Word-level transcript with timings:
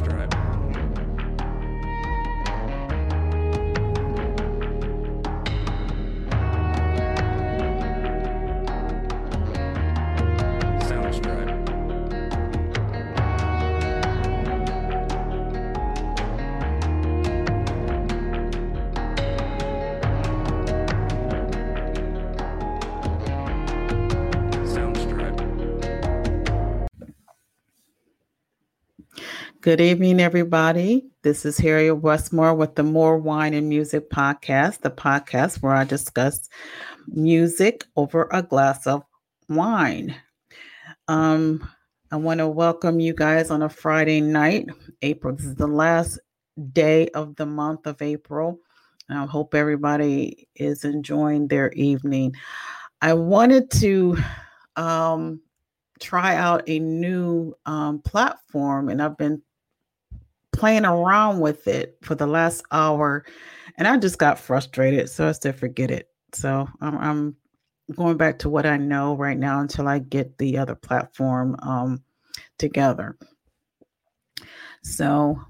Soundstripe. 0.00 0.39
Good 29.70 29.80
evening, 29.80 30.18
everybody. 30.18 31.06
This 31.22 31.44
is 31.46 31.56
Harriet 31.56 31.98
West 31.98 32.32
Moore 32.32 32.56
with 32.56 32.74
the 32.74 32.82
Moore 32.82 33.18
Wine 33.18 33.54
and 33.54 33.68
Music 33.68 34.10
podcast, 34.10 34.80
the 34.80 34.90
podcast 34.90 35.62
where 35.62 35.74
I 35.74 35.84
discuss 35.84 36.48
music 37.06 37.84
over 37.94 38.28
a 38.32 38.42
glass 38.42 38.88
of 38.88 39.04
wine. 39.48 40.16
Um, 41.06 41.70
I 42.10 42.16
want 42.16 42.38
to 42.38 42.48
welcome 42.48 42.98
you 42.98 43.14
guys 43.14 43.48
on 43.52 43.62
a 43.62 43.68
Friday 43.68 44.20
night. 44.20 44.66
April, 45.02 45.36
this 45.36 45.46
is 45.46 45.54
the 45.54 45.68
last 45.68 46.18
day 46.72 47.06
of 47.10 47.36
the 47.36 47.46
month 47.46 47.86
of 47.86 48.02
April. 48.02 48.58
I 49.08 49.24
hope 49.24 49.54
everybody 49.54 50.48
is 50.56 50.84
enjoying 50.84 51.46
their 51.46 51.70
evening. 51.74 52.34
I 53.02 53.12
wanted 53.12 53.70
to 53.70 54.18
um, 54.74 55.40
try 56.00 56.34
out 56.34 56.64
a 56.66 56.80
new 56.80 57.54
um, 57.66 58.00
platform, 58.00 58.88
and 58.88 59.00
I've 59.00 59.16
been 59.16 59.40
playing 60.60 60.84
around 60.84 61.40
with 61.40 61.66
it 61.66 61.96
for 62.02 62.14
the 62.14 62.26
last 62.26 62.62
hour, 62.70 63.24
and 63.78 63.88
I 63.88 63.96
just 63.96 64.18
got 64.18 64.38
frustrated, 64.38 65.08
so 65.08 65.26
I 65.26 65.32
said, 65.32 65.58
"Forget 65.58 65.90
it." 65.90 66.10
So 66.34 66.68
I'm, 66.82 66.98
I'm 66.98 67.36
going 67.96 68.18
back 68.18 68.38
to 68.40 68.50
what 68.50 68.66
I 68.66 68.76
know 68.76 69.16
right 69.16 69.38
now 69.38 69.60
until 69.60 69.88
I 69.88 70.00
get 70.00 70.36
the 70.36 70.58
other 70.58 70.74
platform 70.74 71.56
um, 71.62 72.02
together. 72.58 73.16
So 74.82 75.40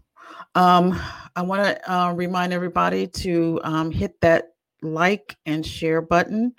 um, 0.54 0.98
I 1.34 1.42
want 1.42 1.64
to 1.64 1.92
uh, 1.92 2.12
remind 2.12 2.52
everybody 2.52 3.08
to 3.08 3.60
um, 3.64 3.90
hit 3.90 4.20
that 4.20 4.54
like 4.80 5.36
and 5.44 5.66
share 5.66 6.00
button. 6.00 6.54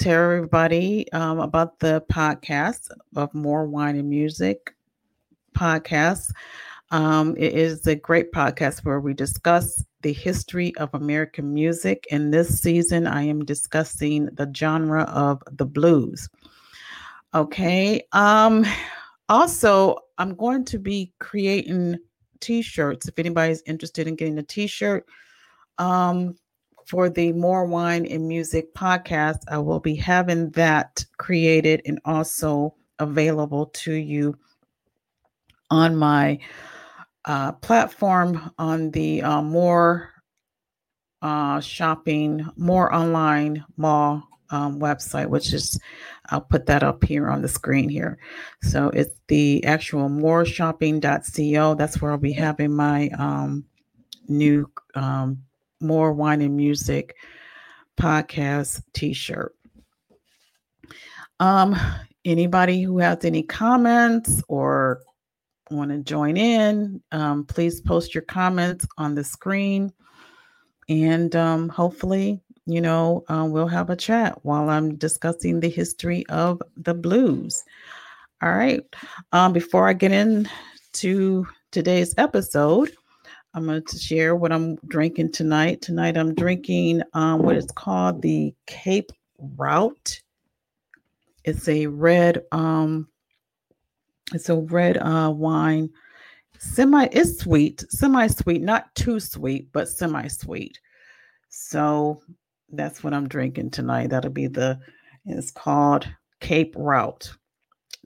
Tell 0.00 0.20
everybody 0.20 1.10
um, 1.12 1.38
about 1.38 1.78
the 1.78 2.04
podcast 2.10 2.90
of 3.14 3.32
Moore 3.34 3.66
Wine 3.66 3.96
and 3.96 4.10
Music 4.10 4.74
podcast. 5.56 6.32
Um, 6.94 7.34
it 7.36 7.54
is 7.54 7.88
a 7.88 7.96
great 7.96 8.30
podcast 8.30 8.84
where 8.84 9.00
we 9.00 9.14
discuss 9.14 9.84
the 10.02 10.12
history 10.12 10.72
of 10.76 10.94
American 10.94 11.52
music. 11.52 12.06
And 12.12 12.32
this 12.32 12.60
season, 12.60 13.08
I 13.08 13.24
am 13.24 13.44
discussing 13.44 14.26
the 14.26 14.48
genre 14.54 15.02
of 15.02 15.42
the 15.50 15.66
blues. 15.66 16.28
Okay. 17.34 18.00
Um, 18.12 18.64
also, 19.28 19.96
I'm 20.18 20.36
going 20.36 20.64
to 20.66 20.78
be 20.78 21.12
creating 21.18 21.96
t-shirts 22.38 23.08
if 23.08 23.18
anybody's 23.18 23.64
interested 23.66 24.06
in 24.06 24.14
getting 24.14 24.38
a 24.38 24.44
t-shirt 24.44 25.04
um, 25.78 26.36
for 26.86 27.10
the 27.10 27.32
Moore 27.32 27.66
wine 27.66 28.04
and 28.04 28.28
music 28.28 28.74
podcast 28.74 29.38
i 29.48 29.56
will 29.56 29.80
be 29.80 29.94
having 29.94 30.50
that 30.50 31.02
created 31.16 31.80
and 31.86 31.98
also 32.04 32.74
available 32.98 33.66
to 33.66 33.94
you 33.94 34.36
on 35.70 35.96
my 35.96 36.38
uh, 37.24 37.52
platform 37.52 38.50
on 38.58 38.90
the 38.90 39.22
uh, 39.22 39.42
Moore 39.42 40.10
uh, 41.22 41.60
shopping 41.60 42.46
Moore 42.56 42.94
online 42.94 43.64
mall 43.76 44.22
um, 44.50 44.78
website 44.78 45.26
which 45.26 45.54
is 45.54 45.80
i'll 46.28 46.40
put 46.40 46.66
that 46.66 46.82
up 46.82 47.02
here 47.02 47.30
on 47.30 47.40
the 47.40 47.48
screen 47.48 47.88
here. 47.88 48.18
So 48.62 48.90
it's 48.90 49.18
the 49.28 49.64
actual 49.64 50.08
mooreshopping.co 50.08 51.74
that's 51.74 52.02
where 52.02 52.12
i'll 52.12 52.18
be 52.18 52.32
having 52.32 52.72
my 52.74 53.08
um, 53.18 53.64
new 54.28 54.70
um, 54.94 55.38
Moore 55.80 56.12
wine 56.12 56.42
and 56.42 56.56
music 56.56 57.16
podcast 57.98 58.82
t-shirt. 58.92 59.54
Um 61.40 61.76
anybody 62.24 62.82
who 62.82 62.98
has 62.98 63.24
any 63.24 63.42
comments 63.42 64.42
or 64.48 65.00
want 65.70 65.90
to 65.90 65.98
join 65.98 66.36
in 66.36 67.00
um, 67.12 67.44
please 67.44 67.80
post 67.80 68.14
your 68.14 68.22
comments 68.22 68.86
on 68.98 69.14
the 69.14 69.24
screen 69.24 69.92
and 70.88 71.34
um, 71.36 71.68
hopefully 71.68 72.40
you 72.66 72.80
know 72.80 73.24
uh, 73.28 73.46
we'll 73.48 73.66
have 73.66 73.90
a 73.90 73.96
chat 73.96 74.38
while 74.44 74.68
i'm 74.68 74.96
discussing 74.96 75.60
the 75.60 75.70
history 75.70 76.24
of 76.28 76.60
the 76.76 76.94
blues 76.94 77.64
all 78.42 78.52
right 78.52 78.82
um, 79.32 79.52
before 79.52 79.88
i 79.88 79.92
get 79.92 80.12
into 80.12 81.46
today's 81.70 82.14
episode 82.18 82.90
I'm 83.54 83.66
going 83.66 83.84
to 83.84 83.98
share 83.98 84.34
what 84.34 84.50
I'm 84.50 84.74
drinking 84.88 85.30
tonight. 85.30 85.80
Tonight, 85.80 86.16
I'm 86.16 86.34
drinking 86.34 87.02
um, 87.12 87.40
what 87.40 87.56
is 87.56 87.68
called 87.76 88.20
the 88.20 88.52
Cape 88.66 89.12
Route. 89.38 90.20
It's 91.44 91.68
a 91.68 91.86
red, 91.86 92.42
um, 92.50 93.06
it's 94.34 94.48
a 94.48 94.56
red 94.56 94.98
uh, 94.98 95.32
wine. 95.34 95.90
Semi, 96.58 97.08
it's 97.12 97.40
sweet, 97.40 97.84
semi-sweet, 97.90 98.62
not 98.62 98.94
too 98.94 99.20
sweet, 99.20 99.70
but 99.72 99.88
semi-sweet. 99.88 100.78
So 101.48 102.20
that's 102.70 103.04
what 103.04 103.12
I'm 103.14 103.28
drinking 103.28 103.70
tonight. 103.70 104.10
That'll 104.10 104.30
be 104.30 104.48
the. 104.48 104.80
It's 105.26 105.50
called 105.50 106.06
Cape 106.40 106.74
Route. 106.76 107.32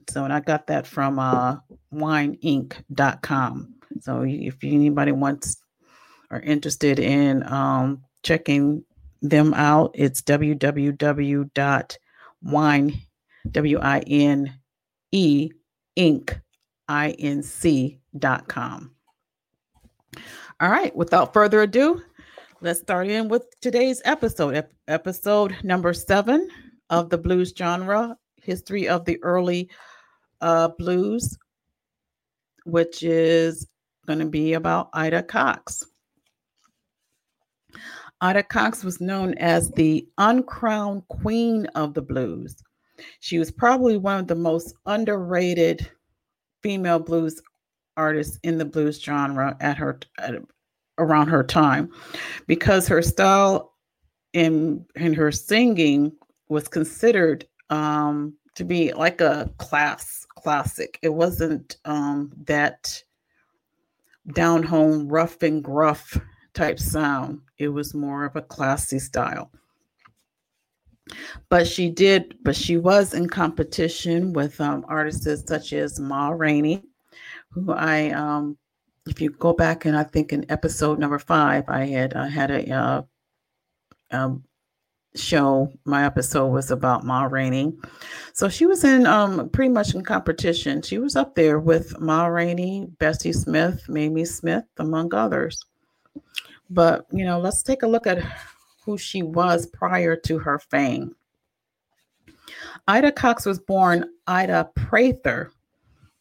So, 0.09 0.23
and 0.23 0.31
I 0.33 0.39
got 0.39 0.67
that 0.67 0.87
from 0.87 1.19
uh, 1.19 1.57
WineInc.com. 1.93 3.75
So 4.01 4.23
if 4.23 4.55
anybody 4.63 5.11
wants 5.11 5.57
or 6.31 6.39
interested 6.39 6.99
in 6.99 7.43
um, 7.51 8.03
checking 8.23 8.83
them 9.21 9.53
out, 9.53 9.91
it's 9.93 10.21
www.wine, 10.21 11.47
W-I-N-E, 13.51 14.51
Inc, 15.99 16.39
dot 18.17 18.47
com. 18.47 18.91
All 20.61 20.69
right, 20.69 20.95
without 20.95 21.33
further 21.33 21.61
ado, 21.63 22.01
let's 22.61 22.79
start 22.79 23.07
in 23.07 23.27
with 23.27 23.43
today's 23.59 24.01
episode, 24.05 24.55
ep- 24.55 24.73
episode 24.87 25.57
number 25.61 25.93
seven 25.93 26.47
of 26.89 27.09
the 27.09 27.17
blues 27.17 27.53
genre, 27.57 28.15
history 28.41 28.87
of 28.87 29.03
the 29.03 29.21
early 29.23 29.69
uh, 30.39 30.69
blues, 30.79 31.37
which 32.63 33.03
is 33.03 33.67
going 34.07 34.19
to 34.19 34.25
be 34.25 34.53
about 34.53 34.89
Ida 34.93 35.23
Cox. 35.23 35.83
Ida 38.21 38.43
Cox 38.43 38.85
was 38.85 39.01
known 39.01 39.33
as 39.33 39.69
the 39.71 40.07
uncrowned 40.17 41.05
queen 41.09 41.65
of 41.75 41.93
the 41.93 42.01
blues. 42.01 42.55
She 43.19 43.39
was 43.39 43.51
probably 43.51 43.97
one 43.97 44.19
of 44.19 44.27
the 44.27 44.35
most 44.35 44.75
underrated 44.85 45.89
female 46.61 46.99
blues 46.99 47.41
artists 47.97 48.39
in 48.43 48.57
the 48.57 48.65
blues 48.65 49.01
genre 49.01 49.57
at 49.59 49.77
her 49.77 49.99
at, 50.17 50.35
around 50.97 51.27
her 51.27 51.43
time 51.43 51.89
because 52.47 52.87
her 52.87 53.01
style 53.01 53.73
in 54.33 54.85
in 54.95 55.13
her 55.13 55.31
singing 55.31 56.11
was 56.49 56.67
considered 56.67 57.45
um, 57.69 58.33
to 58.55 58.63
be 58.63 58.93
like 58.93 59.21
a 59.21 59.49
class 59.57 60.25
classic. 60.35 60.99
It 61.01 61.09
wasn't 61.09 61.77
um, 61.85 62.31
that 62.45 63.03
down 64.33 64.63
home, 64.63 65.07
rough 65.07 65.41
and 65.43 65.63
gruff 65.63 66.19
type 66.53 66.79
sound. 66.79 67.41
It 67.57 67.69
was 67.69 67.93
more 67.93 68.25
of 68.25 68.35
a 68.35 68.41
classy 68.41 68.99
style. 68.99 69.51
But 71.49 71.67
she 71.67 71.89
did, 71.89 72.37
but 72.43 72.55
she 72.55 72.77
was 72.77 73.13
in 73.13 73.27
competition 73.27 74.33
with 74.33 74.59
um, 74.61 74.85
artists 74.87 75.47
such 75.47 75.73
as 75.73 75.99
Ma 75.99 76.29
Rainey, 76.29 76.83
who 77.49 77.71
I, 77.71 78.09
um, 78.11 78.57
if 79.07 79.19
you 79.19 79.31
go 79.31 79.53
back 79.53 79.85
and 79.85 79.97
I 79.97 80.03
think 80.03 80.33
in 80.33 80.49
episode 80.49 80.99
number 80.99 81.19
five, 81.19 81.65
I 81.67 81.85
had 81.85 82.13
I 82.13 82.27
had 82.27 82.51
a 82.51 82.71
uh, 82.71 83.01
um, 84.11 84.43
show. 85.15 85.71
My 85.85 86.05
episode 86.05 86.47
was 86.47 86.71
about 86.71 87.03
Ma 87.03 87.23
Rainey. 87.23 87.73
So 88.33 88.49
she 88.49 88.65
was 88.65 88.83
in 88.83 89.05
um 89.05 89.49
pretty 89.49 89.69
much 89.69 89.95
in 89.95 90.03
competition. 90.03 90.81
She 90.81 90.97
was 90.99 91.15
up 91.15 91.35
there 91.35 91.59
with 91.59 91.99
Ma 91.99 92.25
Rainey, 92.27 92.87
Bessie 92.99 93.33
Smith, 93.33 93.87
Mamie 93.89 94.25
Smith, 94.25 94.65
among 94.77 95.13
others. 95.13 95.59
But 96.69 97.05
you 97.11 97.25
know, 97.25 97.39
let's 97.39 97.63
take 97.63 97.83
a 97.83 97.87
look 97.87 98.05
at 98.05 98.23
who 98.89 98.97
she 98.97 99.21
was 99.21 99.67
prior 99.67 100.15
to 100.15 100.39
her 100.39 100.57
fame. 100.57 101.15
Ida 102.87 103.11
Cox 103.11 103.45
was 103.45 103.59
born 103.59 104.03
Ida 104.25 104.71
Prather 104.75 105.51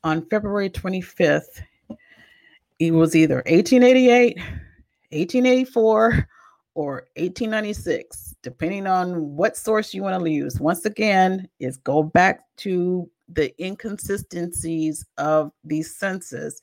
on 0.04 0.26
February 0.26 0.68
25th 0.68 1.62
it 2.78 2.92
was 2.92 3.16
either 3.16 3.36
1888, 3.46 4.36
1884, 4.36 6.28
or 6.74 6.92
1896, 7.16 8.36
depending 8.42 8.86
on 8.86 9.34
what 9.34 9.56
source 9.56 9.92
you 9.92 10.02
want 10.02 10.22
to 10.22 10.30
use. 10.30 10.60
Once 10.60 10.84
again, 10.84 11.48
is 11.58 11.78
go 11.78 12.02
back 12.02 12.42
to 12.58 13.10
the 13.28 13.52
inconsistencies 13.64 15.04
of 15.16 15.50
these 15.64 15.96
census 15.96 16.60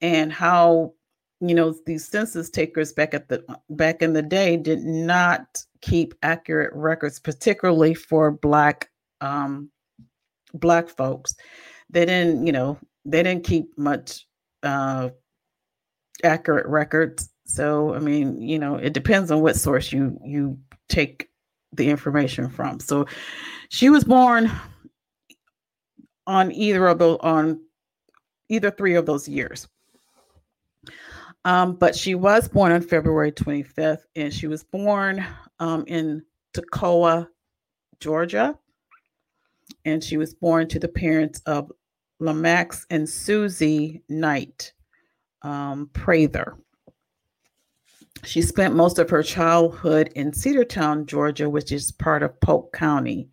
and 0.00 0.32
how 0.32 0.92
you 1.40 1.54
know 1.54 1.74
these 1.86 2.06
census 2.06 2.50
takers 2.50 2.92
back 2.92 3.14
at 3.14 3.28
the 3.28 3.44
back 3.70 4.02
in 4.02 4.12
the 4.12 4.22
day 4.22 4.56
did 4.56 4.82
not 4.82 5.62
keep 5.80 6.14
accurate 6.22 6.72
records 6.74 7.18
particularly 7.18 7.94
for 7.94 8.30
black 8.30 8.90
um 9.20 9.70
black 10.54 10.88
folks. 10.88 11.34
They 11.90 12.06
didn't 12.06 12.46
you 12.46 12.52
know 12.52 12.78
they 13.04 13.22
didn't 13.22 13.44
keep 13.44 13.76
much 13.76 14.26
uh 14.62 15.10
accurate 16.22 16.66
records. 16.66 17.30
So 17.46 17.94
i 17.94 17.98
mean 17.98 18.40
you 18.40 18.58
know 18.58 18.76
it 18.76 18.94
depends 18.94 19.30
on 19.30 19.40
what 19.40 19.56
source 19.56 19.92
you 19.92 20.18
you 20.24 20.58
take 20.88 21.28
the 21.72 21.90
information 21.90 22.48
from. 22.48 22.80
So 22.80 23.06
she 23.68 23.90
was 23.90 24.04
born 24.04 24.50
on 26.26 26.52
either 26.52 26.86
of 26.86 26.98
those 26.98 27.18
on 27.20 27.60
either 28.48 28.70
three 28.70 28.94
of 28.94 29.06
those 29.06 29.28
years 29.28 29.68
um, 31.44 31.74
but 31.74 31.94
she 31.94 32.14
was 32.14 32.48
born 32.48 32.72
on 32.72 32.80
February 32.80 33.32
25th, 33.32 34.02
and 34.16 34.32
she 34.32 34.46
was 34.46 34.64
born 34.64 35.24
um, 35.58 35.84
in 35.86 36.22
Toccoa, 36.54 37.28
Georgia. 38.00 38.58
And 39.84 40.02
she 40.02 40.16
was 40.16 40.34
born 40.34 40.68
to 40.68 40.78
the 40.78 40.88
parents 40.88 41.40
of 41.46 41.70
Lamax 42.20 42.86
and 42.90 43.08
Susie 43.08 44.02
Knight 44.08 44.72
um, 45.42 45.90
Prather. 45.92 46.56
She 48.24 48.40
spent 48.40 48.74
most 48.74 48.98
of 48.98 49.10
her 49.10 49.22
childhood 49.22 50.10
in 50.14 50.32
Cedartown, 50.32 51.04
Georgia, 51.04 51.50
which 51.50 51.72
is 51.72 51.92
part 51.92 52.22
of 52.22 52.40
Polk 52.40 52.72
County. 52.72 53.28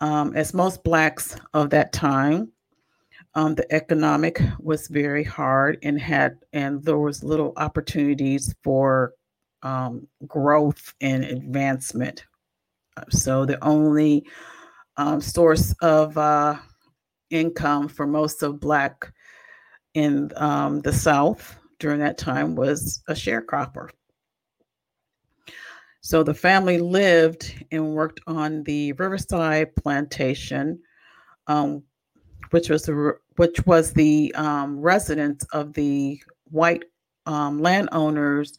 Um, 0.00 0.36
as 0.36 0.52
most 0.52 0.84
Blacks 0.84 1.36
of 1.54 1.70
that 1.70 1.92
time, 1.92 2.52
um, 3.34 3.54
the 3.54 3.70
economic 3.72 4.40
was 4.58 4.88
very 4.88 5.24
hard 5.24 5.78
and 5.82 6.00
had 6.00 6.38
and 6.52 6.82
there 6.82 6.98
was 6.98 7.22
little 7.22 7.52
opportunities 7.56 8.54
for 8.62 9.12
um, 9.62 10.06
growth 10.26 10.94
and 11.00 11.24
advancement. 11.24 12.24
Uh, 12.96 13.04
so 13.10 13.44
the 13.44 13.62
only 13.64 14.26
um, 14.96 15.20
source 15.20 15.74
of 15.82 16.16
uh, 16.16 16.56
income 17.30 17.88
for 17.88 18.06
most 18.06 18.42
of 18.42 18.60
black 18.60 19.12
in 19.94 20.30
um, 20.36 20.80
the 20.80 20.92
south 20.92 21.58
during 21.78 22.00
that 22.00 22.18
time 22.18 22.54
was 22.54 23.02
a 23.08 23.12
sharecropper. 23.12 23.90
So 26.00 26.22
the 26.22 26.34
family 26.34 26.78
lived 26.78 27.54
and 27.70 27.94
worked 27.94 28.20
on 28.26 28.62
the 28.62 28.92
riverside 28.92 29.74
plantation 29.76 30.80
um, 31.46 31.82
which 32.50 32.70
was 32.70 32.82
the 32.84 33.18
which 33.36 33.64
was 33.66 33.92
the 33.92 34.34
um, 34.34 34.80
residence 34.80 35.44
of 35.52 35.72
the 35.74 36.20
white 36.50 36.84
um, 37.26 37.60
landowners 37.60 38.58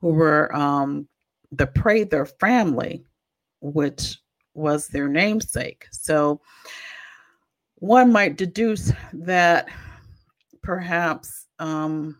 who 0.00 0.08
were 0.08 0.54
um, 0.54 1.08
the 1.52 1.66
Prather 1.66 2.26
family, 2.26 3.04
which 3.60 4.18
was 4.54 4.88
their 4.88 5.08
namesake. 5.08 5.86
So 5.92 6.40
one 7.76 8.10
might 8.10 8.36
deduce 8.36 8.92
that 9.12 9.68
perhaps 10.62 11.46
um, 11.58 12.18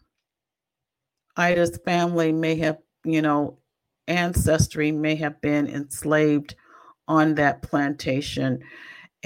Ida's 1.37 1.79
family 1.85 2.33
may 2.33 2.57
have, 2.57 2.79
you 3.05 3.23
know, 3.23 3.59
ancestry 4.07 4.93
may 4.93 5.17
have 5.17 5.41
been 5.41 5.67
enslaved 5.67 6.55
on 7.09 7.35
that 7.37 7.63
plantation 7.63 8.63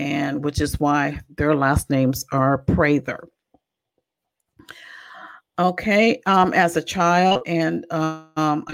and 0.01 0.43
which 0.43 0.63
is 0.63 0.81
why 0.81 1.21
their 1.37 1.55
last 1.55 1.91
names 1.91 2.25
are 2.33 2.57
Prather. 2.57 3.29
Okay, 5.59 6.23
um, 6.25 6.55
as 6.55 6.79
a 6.79 6.83
child, 6.83 7.43
and 7.47 7.85
um, 7.93 8.65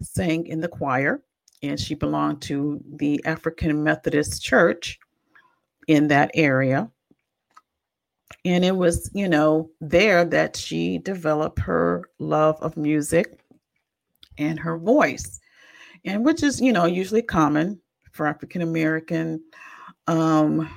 sang 0.00 0.44
in 0.48 0.60
the 0.60 0.66
choir, 0.66 1.22
and 1.62 1.78
she 1.78 1.94
belonged 1.94 2.42
to 2.42 2.82
the 2.96 3.24
African 3.24 3.84
Methodist 3.84 4.42
Church 4.42 4.98
in 5.86 6.08
that 6.08 6.32
area. 6.34 6.90
And 8.44 8.64
it 8.64 8.74
was, 8.74 9.08
you 9.14 9.28
know, 9.28 9.70
there 9.80 10.24
that 10.24 10.56
she 10.56 10.98
developed 10.98 11.60
her 11.60 12.02
love 12.18 12.56
of 12.60 12.76
music 12.76 13.38
and 14.36 14.58
her 14.58 14.78
voice, 14.78 15.38
and 16.04 16.24
which 16.24 16.42
is, 16.42 16.60
you 16.60 16.72
know, 16.72 16.86
usually 16.86 17.22
common 17.22 17.80
for 18.10 18.26
African 18.26 18.62
American 18.62 19.40
um, 20.06 20.68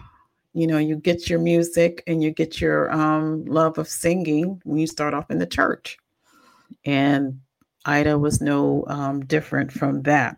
you 0.53 0.67
know, 0.67 0.77
you 0.77 0.95
get 0.95 1.29
your 1.29 1.39
music 1.39 2.03
and 2.07 2.23
you 2.23 2.31
get 2.31 2.61
your 2.61 2.91
um, 2.91 3.45
love 3.45 3.77
of 3.77 3.89
singing 3.89 4.61
when 4.63 4.79
you 4.79 4.87
start 4.87 5.13
off 5.13 5.29
in 5.29 5.37
the 5.37 5.45
church. 5.45 5.97
And 6.85 7.41
Ida 7.85 8.17
was 8.17 8.41
no 8.41 8.85
um, 8.87 9.25
different 9.25 9.71
from 9.71 10.01
that. 10.03 10.37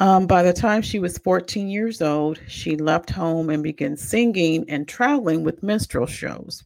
Um, 0.00 0.26
by 0.26 0.42
the 0.42 0.52
time 0.52 0.82
she 0.82 0.98
was 0.98 1.18
14 1.18 1.68
years 1.68 2.02
old, 2.02 2.40
she 2.48 2.76
left 2.76 3.10
home 3.10 3.50
and 3.50 3.62
began 3.62 3.96
singing 3.96 4.64
and 4.68 4.88
traveling 4.88 5.44
with 5.44 5.62
minstrel 5.62 6.06
shows. 6.06 6.64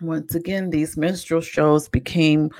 Once 0.00 0.34
again, 0.34 0.70
these 0.70 0.96
minstrel 0.96 1.40
shows 1.40 1.88
became 1.88 2.50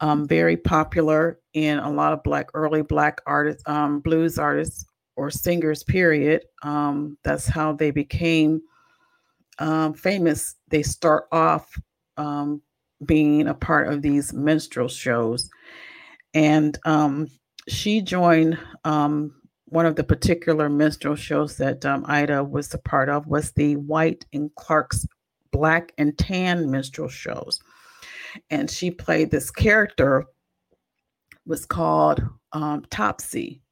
um, 0.00 0.26
very 0.28 0.56
popular, 0.56 1.40
and 1.54 1.80
a 1.80 1.88
lot 1.88 2.12
of 2.12 2.22
black 2.22 2.48
early 2.54 2.82
black 2.82 3.20
artists, 3.26 3.62
um, 3.66 4.00
blues 4.00 4.38
artists, 4.38 4.86
or 5.16 5.30
singers, 5.30 5.82
period. 5.82 6.44
Um, 6.62 7.18
that's 7.24 7.46
how 7.46 7.72
they 7.72 7.90
became 7.90 8.60
um, 9.58 9.94
famous. 9.94 10.56
They 10.68 10.82
start 10.82 11.24
off 11.32 11.78
um, 12.16 12.62
being 13.04 13.48
a 13.48 13.54
part 13.54 13.88
of 13.88 14.02
these 14.02 14.32
minstrel 14.32 14.88
shows. 14.88 15.50
And 16.34 16.78
um, 16.84 17.28
she 17.66 18.02
joined 18.02 18.58
um, 18.84 19.34
one 19.66 19.86
of 19.86 19.96
the 19.96 20.04
particular 20.04 20.68
minstrel 20.68 21.16
shows 21.16 21.56
that 21.56 21.84
um, 21.84 22.04
Ida 22.06 22.44
was 22.44 22.72
a 22.74 22.78
part 22.78 23.08
of 23.08 23.26
was 23.26 23.52
the 23.52 23.76
White 23.76 24.26
and 24.32 24.54
Clark's 24.54 25.06
Black 25.50 25.92
and 25.96 26.16
Tan 26.18 26.70
minstrel 26.70 27.08
shows. 27.08 27.60
And 28.50 28.70
she 28.70 28.90
played 28.90 29.30
this 29.30 29.50
character 29.50 30.26
was 31.46 31.64
called 31.64 32.22
Topsy 32.90 33.62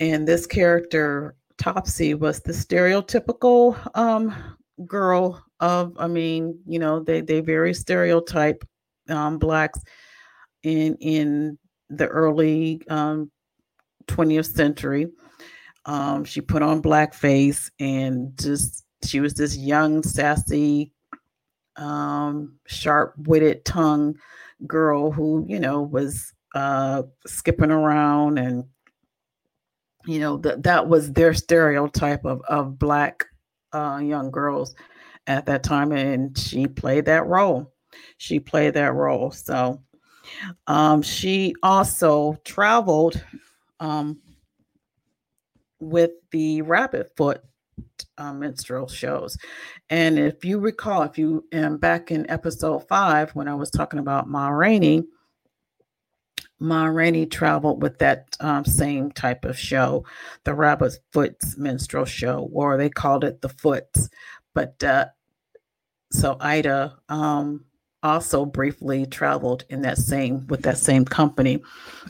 and 0.00 0.26
this 0.26 0.46
character 0.46 1.34
Topsy 1.58 2.14
was 2.14 2.40
the 2.40 2.52
stereotypical 2.52 3.76
um, 3.96 4.34
girl 4.86 5.44
of, 5.60 5.92
I 5.98 6.06
mean, 6.06 6.58
you 6.66 6.78
know, 6.78 7.00
they 7.00 7.20
they 7.20 7.40
very 7.40 7.74
stereotype 7.74 8.64
um, 9.08 9.38
blacks 9.38 9.80
in 10.62 10.96
in 11.00 11.58
the 11.90 12.06
early 12.06 12.80
um, 12.88 13.30
20th 14.06 14.54
century. 14.54 15.08
Um, 15.84 16.24
she 16.24 16.40
put 16.40 16.62
on 16.62 16.82
blackface 16.82 17.70
and 17.80 18.36
just 18.38 18.84
she 19.04 19.20
was 19.20 19.34
this 19.34 19.56
young, 19.56 20.02
sassy, 20.02 20.92
um, 21.76 22.58
sharp-witted 22.66 23.64
tongue 23.64 24.16
girl 24.66 25.10
who, 25.10 25.44
you 25.48 25.58
know, 25.58 25.82
was 25.82 26.32
uh, 26.54 27.02
skipping 27.26 27.70
around 27.70 28.38
and 28.38 28.64
you 30.08 30.20
know 30.20 30.38
that 30.38 30.62
that 30.62 30.88
was 30.88 31.12
their 31.12 31.34
stereotype 31.34 32.24
of 32.24 32.40
of 32.48 32.78
black 32.78 33.26
uh, 33.74 34.00
young 34.02 34.30
girls 34.30 34.74
at 35.26 35.44
that 35.44 35.62
time, 35.62 35.92
and 35.92 36.36
she 36.36 36.66
played 36.66 37.04
that 37.04 37.26
role. 37.26 37.70
She 38.16 38.40
played 38.40 38.72
that 38.74 38.94
role. 38.94 39.30
So 39.30 39.82
um, 40.66 41.02
she 41.02 41.54
also 41.62 42.38
traveled 42.44 43.22
um, 43.80 44.18
with 45.78 46.12
the 46.30 46.62
Rabbit 46.62 47.12
Foot 47.14 47.42
uh, 48.16 48.32
minstrel 48.32 48.88
shows. 48.88 49.36
And 49.90 50.18
if 50.18 50.42
you 50.42 50.58
recall, 50.58 51.02
if 51.02 51.18
you 51.18 51.44
am 51.52 51.76
back 51.76 52.10
in 52.10 52.28
episode 52.30 52.88
five 52.88 53.30
when 53.32 53.46
I 53.46 53.54
was 53.54 53.70
talking 53.70 53.98
about 53.98 54.26
Ma 54.26 54.48
Rainey, 54.48 55.04
Ma 56.60 56.86
Rainey 56.86 57.26
traveled 57.26 57.82
with 57.82 57.98
that 57.98 58.36
um, 58.40 58.64
same 58.64 59.10
type 59.12 59.44
of 59.44 59.58
show, 59.58 60.04
the 60.44 60.54
Rabbit 60.54 60.94
Foots 61.12 61.56
minstrel 61.56 62.04
show, 62.04 62.48
or 62.52 62.76
they 62.76 62.88
called 62.88 63.24
it 63.24 63.40
the 63.40 63.48
Foots. 63.48 64.08
But 64.54 64.82
uh, 64.82 65.06
so 66.10 66.36
Ida 66.40 66.96
um, 67.08 67.64
also 68.02 68.44
briefly 68.44 69.06
traveled 69.06 69.64
in 69.68 69.82
that 69.82 69.98
same 69.98 70.46
with 70.48 70.62
that 70.62 70.78
same 70.78 71.04
company, 71.04 71.62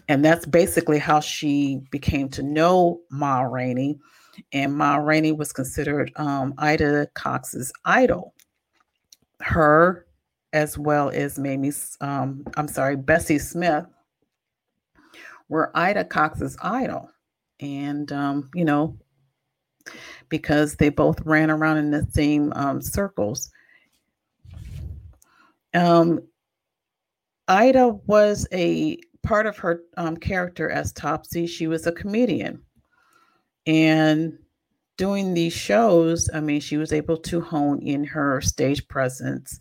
and 0.08 0.24
that's 0.24 0.46
basically 0.46 0.98
how 0.98 1.20
she 1.20 1.80
became 1.90 2.28
to 2.30 2.42
know 2.42 3.00
Ma 3.10 3.40
Rainey. 3.40 3.98
And 4.52 4.76
Ma 4.76 4.96
Rainey 4.96 5.32
was 5.32 5.52
considered 5.52 6.12
um, 6.16 6.54
Ida 6.58 7.08
Cox's 7.14 7.72
idol. 7.84 8.34
Her 9.40 10.06
as 10.52 10.78
well 10.78 11.10
as 11.10 11.38
Mamie, 11.38 11.72
um, 12.00 12.44
I'm 12.56 12.68
sorry, 12.68 12.96
Bessie 12.96 13.38
Smith, 13.38 13.84
were 15.48 15.76
Ida 15.76 16.04
Cox's 16.04 16.56
idol. 16.62 17.10
And, 17.60 18.10
um, 18.12 18.50
you 18.54 18.64
know, 18.64 18.96
because 20.28 20.76
they 20.76 20.90
both 20.90 21.20
ran 21.22 21.50
around 21.50 21.78
in 21.78 21.90
the 21.90 22.06
same 22.12 22.52
um, 22.54 22.80
circles. 22.80 23.50
Um, 25.74 26.20
Ida 27.48 27.88
was 28.06 28.46
a 28.52 28.98
part 29.22 29.46
of 29.46 29.56
her 29.58 29.82
um, 29.96 30.16
character 30.16 30.70
as 30.70 30.92
Topsy. 30.92 31.46
She 31.46 31.66
was 31.66 31.86
a 31.86 31.92
comedian. 31.92 32.62
And 33.66 34.38
doing 34.96 35.34
these 35.34 35.52
shows, 35.52 36.28
I 36.32 36.40
mean, 36.40 36.60
she 36.60 36.76
was 36.76 36.92
able 36.92 37.16
to 37.16 37.40
hone 37.40 37.80
in 37.80 38.04
her 38.04 38.40
stage 38.40 38.86
presence 38.88 39.60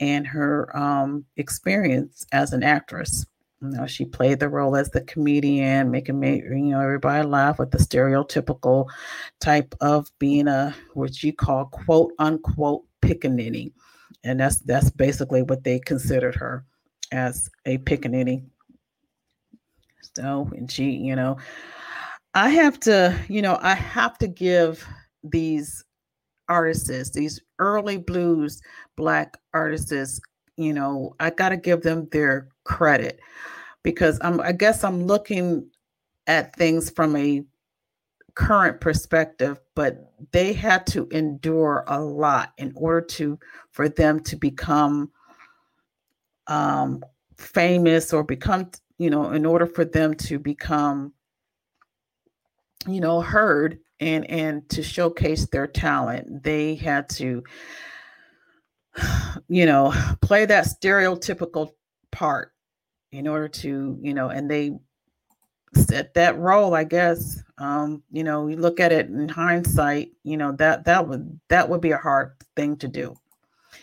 and 0.00 0.26
her 0.26 0.76
um, 0.76 1.24
experience 1.36 2.26
as 2.32 2.52
an 2.52 2.62
actress. 2.62 3.24
You 3.62 3.68
know, 3.68 3.86
she 3.86 4.04
played 4.04 4.40
the 4.40 4.48
role 4.48 4.74
as 4.74 4.90
the 4.90 5.02
comedian, 5.02 5.90
making 5.90 6.22
you 6.22 6.72
know 6.72 6.80
everybody 6.80 7.26
laugh 7.26 7.58
with 7.58 7.70
the 7.70 7.78
stereotypical 7.78 8.88
type 9.40 9.74
of 9.80 10.10
being 10.18 10.48
a 10.48 10.74
what 10.94 11.22
you 11.22 11.32
call 11.32 11.66
quote 11.66 12.12
unquote 12.18 12.84
pickaninny, 13.02 13.72
and 14.24 14.40
that's 14.40 14.58
that's 14.60 14.90
basically 14.90 15.42
what 15.42 15.62
they 15.62 15.78
considered 15.78 16.34
her 16.34 16.64
as 17.12 17.48
a 17.64 17.78
pickaninny. 17.78 18.44
So, 20.16 20.50
and 20.56 20.70
she, 20.70 20.90
you 20.90 21.14
know, 21.14 21.38
I 22.34 22.48
have 22.50 22.80
to, 22.80 23.16
you 23.28 23.42
know, 23.42 23.58
I 23.62 23.74
have 23.74 24.18
to 24.18 24.26
give 24.26 24.86
these 25.22 25.84
artists, 26.48 27.10
these 27.10 27.40
early 27.58 27.96
blues 27.96 28.60
black 28.96 29.38
artists, 29.54 30.20
you 30.56 30.72
know, 30.72 31.14
I 31.20 31.30
got 31.30 31.50
to 31.50 31.56
give 31.56 31.82
them 31.82 32.08
their 32.12 32.48
credit 32.64 33.20
because 33.82 34.18
I'm 34.22 34.40
I 34.40 34.52
guess 34.52 34.84
I'm 34.84 35.06
looking 35.06 35.68
at 36.26 36.54
things 36.56 36.90
from 36.90 37.16
a 37.16 37.44
current 38.34 38.80
perspective, 38.80 39.60
but 39.74 40.12
they 40.32 40.52
had 40.52 40.86
to 40.88 41.08
endure 41.10 41.84
a 41.88 42.00
lot 42.00 42.52
in 42.58 42.72
order 42.74 43.00
to 43.06 43.38
for 43.70 43.88
them 43.88 44.20
to 44.20 44.36
become 44.36 45.10
um 46.46 47.02
famous 47.36 48.12
or 48.12 48.22
become, 48.22 48.70
you 48.98 49.10
know, 49.10 49.32
in 49.32 49.44
order 49.44 49.66
for 49.66 49.84
them 49.84 50.14
to 50.14 50.38
become 50.38 51.12
you 52.86 53.00
know 53.00 53.20
heard 53.20 53.78
and 54.00 54.28
and 54.30 54.68
to 54.68 54.82
showcase 54.82 55.46
their 55.46 55.66
talent 55.66 56.42
they 56.42 56.74
had 56.74 57.08
to 57.08 57.42
you 59.48 59.66
know 59.66 59.92
play 60.20 60.44
that 60.44 60.66
stereotypical 60.66 61.70
part 62.10 62.51
in 63.12 63.28
order 63.28 63.48
to 63.48 63.98
you 64.00 64.14
know 64.14 64.28
and 64.30 64.50
they 64.50 64.72
set 65.74 66.12
that 66.14 66.38
role 66.38 66.74
i 66.74 66.84
guess 66.84 67.42
um 67.58 68.02
you 68.10 68.24
know 68.24 68.46
you 68.46 68.56
look 68.56 68.80
at 68.80 68.92
it 68.92 69.06
in 69.06 69.28
hindsight 69.28 70.10
you 70.22 70.36
know 70.36 70.52
that 70.52 70.84
that 70.84 71.06
would 71.06 71.38
that 71.48 71.68
would 71.68 71.80
be 71.80 71.92
a 71.92 71.98
hard 71.98 72.32
thing 72.56 72.76
to 72.76 72.88
do. 72.88 73.14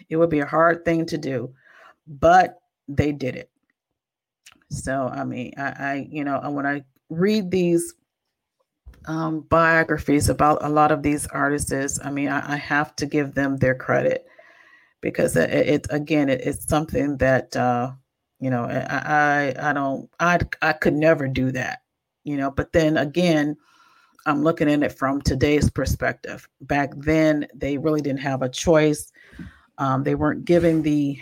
It 0.09 0.17
would 0.17 0.29
be 0.29 0.39
a 0.39 0.45
hard 0.45 0.85
thing 0.85 1.05
to 1.07 1.17
do 1.17 1.53
but 2.07 2.59
they 2.87 3.11
did 3.11 3.35
it. 3.35 3.49
So 4.69 5.07
i 5.07 5.23
mean 5.23 5.53
i 5.57 5.73
i 5.79 6.07
you 6.11 6.23
know 6.23 6.39
when 6.49 6.65
i 6.65 6.83
read 7.09 7.49
these 7.49 7.95
um, 9.07 9.41
biographies 9.41 10.29
about 10.29 10.63
a 10.63 10.69
lot 10.69 10.91
of 10.91 11.01
these 11.01 11.25
artists, 11.27 11.99
I 12.03 12.11
mean, 12.11 12.29
I, 12.29 12.53
I 12.53 12.57
have 12.57 12.95
to 12.97 13.05
give 13.05 13.33
them 13.33 13.57
their 13.57 13.75
credit 13.75 14.25
because 15.01 15.35
it, 15.35 15.49
it 15.49 15.87
again, 15.89 16.29
it, 16.29 16.41
it's 16.41 16.67
something 16.67 17.17
that 17.17 17.55
uh, 17.55 17.91
you 18.39 18.49
know 18.49 18.63
I, 18.63 19.53
I 19.59 19.69
I 19.69 19.73
don't 19.73 20.09
I 20.19 20.39
I 20.61 20.73
could 20.73 20.95
never 20.95 21.27
do 21.27 21.51
that, 21.51 21.79
you 22.23 22.37
know. 22.37 22.51
But 22.51 22.71
then 22.71 22.97
again, 22.97 23.57
I'm 24.25 24.43
looking 24.43 24.69
at 24.69 24.83
it 24.83 24.97
from 24.97 25.21
today's 25.21 25.69
perspective. 25.69 26.47
Back 26.61 26.91
then, 26.95 27.47
they 27.53 27.77
really 27.77 28.01
didn't 28.01 28.21
have 28.21 28.41
a 28.41 28.49
choice. 28.49 29.11
Um, 29.77 30.03
they 30.03 30.15
weren't 30.15 30.45
given 30.45 30.81
the 30.81 31.19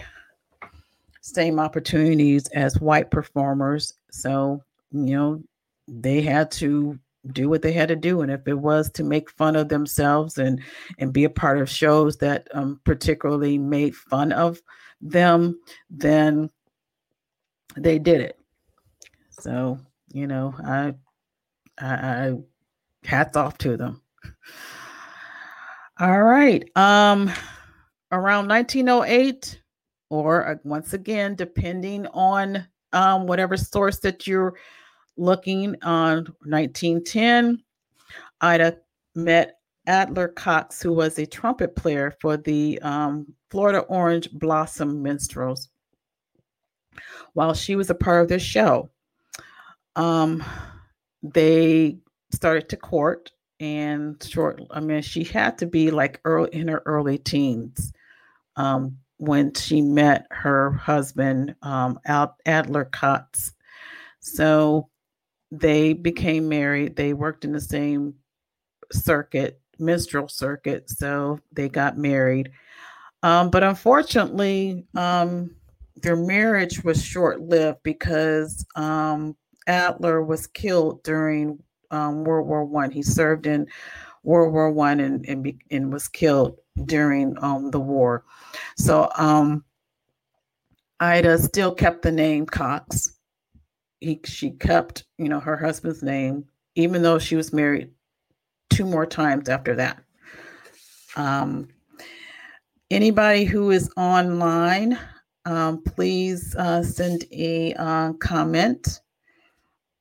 same 1.22 1.60
opportunities 1.60 2.48
as 2.50 2.80
white 2.80 3.12
performers, 3.12 3.94
so 4.12 4.64
you 4.92 5.16
know 5.16 5.44
they 5.88 6.22
had 6.22 6.52
to 6.52 7.00
do 7.34 7.50
what 7.50 7.62
they 7.62 7.74
had 7.74 7.90
to 7.90 7.96
do 7.96 8.22
and 8.22 8.32
if 8.32 8.48
it 8.48 8.58
was 8.58 8.90
to 8.90 9.04
make 9.04 9.30
fun 9.32 9.56
of 9.56 9.68
themselves 9.68 10.38
and 10.38 10.62
and 10.98 11.12
be 11.12 11.26
a 11.26 11.30
part 11.30 11.60
of 11.60 11.70
shows 11.70 12.18
that 12.18 12.48
um, 12.54 12.80
particularly 12.86 13.58
made 13.58 13.96
fun 13.96 14.32
of 14.32 14.62
them 15.02 15.60
then 15.90 16.50
they 17.78 18.00
did 18.00 18.22
it. 18.22 18.40
So 19.30 19.80
you 20.12 20.26
know 20.26 20.54
i 20.64 20.94
i, 21.80 21.94
I 21.94 22.34
hats 23.04 23.38
off 23.38 23.58
to 23.60 23.78
them. 23.78 24.02
All 26.00 26.24
right 26.24 26.64
um 26.76 27.32
around 28.12 28.48
1908 28.48 29.62
or 30.10 30.48
uh, 30.48 30.56
once 30.64 30.94
again 30.94 31.36
depending 31.36 32.08
on 32.08 32.66
um 32.94 33.28
whatever 33.28 33.58
source 33.58 34.00
that 34.00 34.26
you're 34.28 34.56
looking 35.18 35.76
on 35.82 36.18
1910, 36.46 37.62
Ida 38.42 38.78
met 39.16 39.60
Adler 39.88 40.28
Cox, 40.30 40.82
who 40.82 40.94
was 40.94 41.18
a 41.18 41.26
trumpet 41.26 41.76
player 41.76 42.12
for 42.22 42.38
the 42.38 42.80
um, 42.82 43.26
Florida 43.50 43.80
Orange 43.82 44.30
Blossom 44.32 45.02
Minstrels, 45.02 45.70
while 47.34 47.54
she 47.54 47.76
was 47.76 47.90
a 47.90 47.96
part 47.96 48.22
of 48.22 48.30
this 48.30 48.44
show. 48.44 48.90
Um, 49.96 50.44
they 51.24 51.98
started 52.32 52.70
to 52.70 52.78
court, 52.78 53.32
and 53.60 54.22
short. 54.24 54.62
I 54.72 54.80
mean, 54.80 55.02
she 55.02 55.24
had 55.24 55.58
to 55.60 55.66
be 55.66 55.92
like 55.92 56.20
early 56.26 56.50
in 56.54 56.68
her 56.68 56.82
early 56.86 57.18
teens 57.18 57.92
um, 58.56 58.98
when 59.18 59.54
she 59.54 59.82
met 59.82 60.28
her 60.32 60.72
husband, 60.72 61.56
um, 61.62 62.00
Adler 62.06 62.86
Cox. 62.86 63.54
So 64.20 64.90
they 65.52 65.94
became 65.94 66.50
married. 66.50 66.96
They 66.96 67.14
worked 67.14 67.46
in 67.46 67.52
the 67.52 67.62
same 67.62 68.16
circuit, 68.92 69.60
minstrel 69.80 70.28
circuit. 70.28 70.90
So 70.90 71.40
they 71.52 71.70
got 71.70 71.98
married. 71.98 72.52
Um, 73.24 73.50
but 73.50 73.64
unfortunately, 73.64 74.86
um, 74.96 75.56
their 76.02 76.16
marriage 76.16 76.84
was 76.84 77.04
short 77.04 77.42
lived 77.42 77.80
because 77.84 78.66
um, 78.76 79.36
Adler 79.68 80.24
was 80.24 80.48
killed 80.48 81.04
during 81.04 81.60
um, 81.92 82.24
World 82.24 82.48
War 82.48 82.66
One. 82.66 82.92
He 82.92 83.04
served 83.04 83.48
in 83.48 83.68
World 84.24 84.54
War 84.54 84.72
One 84.72 85.00
and, 85.00 85.26
and, 85.28 85.54
and 85.72 85.92
was 85.92 86.08
killed 86.08 86.58
during 86.86 87.36
um, 87.42 87.72
the 87.72 87.80
war. 87.80 88.24
So 88.78 89.10
um, 89.16 89.64
Ida 91.00 91.38
still 91.40 91.74
kept 91.74 92.02
the 92.02 92.12
name 92.12 92.46
Cox 92.46 93.18
he 94.00 94.20
she 94.26 94.52
kept 94.52 95.06
you 95.18 95.30
know 95.30 95.40
her 95.40 95.58
husband's 95.58 96.04
name 96.04 96.46
even 96.76 97.02
though 97.02 97.20
she 97.20 97.36
was 97.36 97.54
married 97.54 97.90
two 98.70 98.86
more 98.86 99.06
times 99.06 99.50
after 99.50 99.76
that 99.76 100.04
um, 101.16 101.68
anybody 102.92 103.44
who 103.44 103.72
is 103.72 103.90
online 103.98 104.98
um, 105.48 105.82
please 105.82 106.56
uh, 106.56 106.84
send 106.84 107.24
a 107.32 107.74
uh, 107.74 108.14
comment 108.14 109.02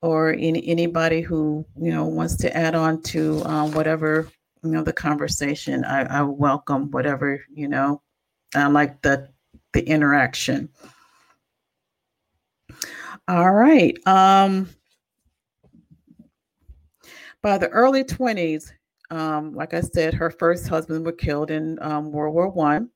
or 0.02 0.32
any, 0.32 0.66
anybody 0.66 1.20
who 1.20 1.64
you 1.80 1.92
know 1.92 2.04
wants 2.04 2.36
to 2.36 2.54
add 2.56 2.74
on 2.74 3.00
to 3.02 3.42
um, 3.44 3.70
whatever 3.72 4.28
you 4.62 4.70
know 4.70 4.82
the 4.82 4.92
conversation 4.92 5.84
I, 5.84 6.02
I 6.18 6.22
welcome 6.22 6.90
whatever 6.90 7.42
you 7.54 7.68
know 7.68 8.02
i 8.54 8.66
like 8.66 9.00
the 9.02 9.28
the 9.72 9.86
interaction 9.88 10.68
all 13.28 13.52
right. 13.52 13.98
Um, 14.06 14.68
by 17.42 17.58
the 17.58 17.68
early 17.70 18.04
20s, 18.04 18.70
um, 19.10 19.52
like 19.52 19.74
I 19.74 19.80
said, 19.80 20.14
her 20.14 20.30
first 20.30 20.68
husband 20.68 21.04
was 21.04 21.16
killed 21.18 21.50
in 21.50 21.76
um, 21.82 22.12
World 22.12 22.34
War 22.34 22.48
One, 22.48 22.90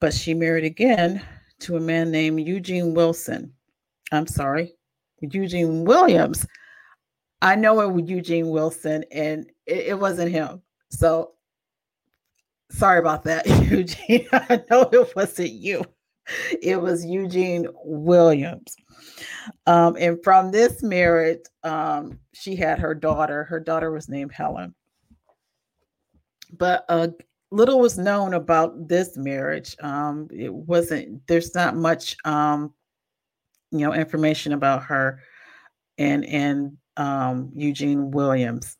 but 0.00 0.14
she 0.14 0.32
married 0.32 0.64
again 0.64 1.22
to 1.60 1.76
a 1.76 1.80
man 1.80 2.10
named 2.10 2.46
Eugene 2.46 2.94
Wilson. 2.94 3.52
I'm 4.12 4.26
sorry, 4.26 4.74
Eugene 5.20 5.84
Williams. 5.84 6.46
I 7.42 7.54
know 7.54 7.80
it 7.80 7.92
was 7.92 8.08
Eugene 8.08 8.48
Wilson, 8.50 9.04
and 9.12 9.46
it, 9.66 9.88
it 9.88 9.98
wasn't 9.98 10.32
him. 10.32 10.62
So 10.90 11.32
sorry 12.70 12.98
about 12.98 13.24
that, 13.24 13.46
Eugene. 13.70 14.26
I 14.32 14.62
know 14.70 14.88
it 14.92 15.14
wasn't 15.14 15.52
you. 15.52 15.84
It 16.60 16.80
was 16.80 17.04
Eugene 17.04 17.68
Williams. 17.84 18.76
Um, 19.66 19.96
and 19.98 20.22
from 20.24 20.50
this 20.50 20.82
marriage, 20.82 21.40
um, 21.62 22.18
she 22.32 22.56
had 22.56 22.78
her 22.78 22.94
daughter. 22.94 23.44
Her 23.44 23.60
daughter 23.60 23.90
was 23.92 24.08
named 24.08 24.32
Helen. 24.32 24.74
But 26.52 26.84
a 26.88 27.12
little 27.56 27.80
was 27.80 27.98
known 27.98 28.34
about 28.34 28.88
this 28.88 29.16
marriage. 29.16 29.74
Um, 29.80 30.28
it 30.30 30.52
wasn't. 30.52 31.26
There's 31.26 31.54
not 31.54 31.74
much, 31.74 32.16
um, 32.24 32.74
you 33.70 33.80
know, 33.80 33.94
information 33.94 34.52
about 34.52 34.82
her 34.84 35.20
and 35.98 36.24
and 36.26 36.76
um, 36.96 37.50
Eugene 37.54 38.10
Williams. 38.10 38.76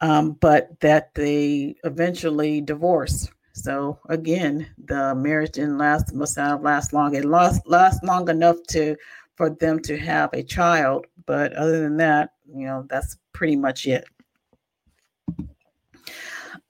Um, 0.00 0.32
but 0.32 0.68
that 0.80 1.14
they 1.14 1.76
eventually 1.84 2.60
divorced. 2.60 3.30
So 3.52 3.98
again, 4.08 4.66
the 4.84 5.14
marriage 5.14 5.52
didn't 5.52 5.78
last 5.78 6.12
must 6.12 6.36
not 6.36 6.62
last 6.62 6.92
long. 6.92 7.14
It 7.14 7.24
lost 7.24 7.62
last 7.66 8.02
long 8.04 8.28
enough 8.28 8.56
to 8.70 8.96
for 9.36 9.50
them 9.50 9.80
to 9.80 9.96
have 9.96 10.32
a 10.32 10.42
child, 10.42 11.06
but 11.26 11.52
other 11.54 11.80
than 11.80 11.96
that, 11.98 12.30
you 12.52 12.66
know, 12.66 12.86
that's 12.88 13.16
pretty 13.32 13.56
much 13.56 13.86
it. 13.86 14.04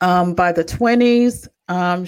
Um, 0.00 0.34
by 0.34 0.52
the 0.52 0.64
20s, 0.64 1.48
um, 1.68 2.06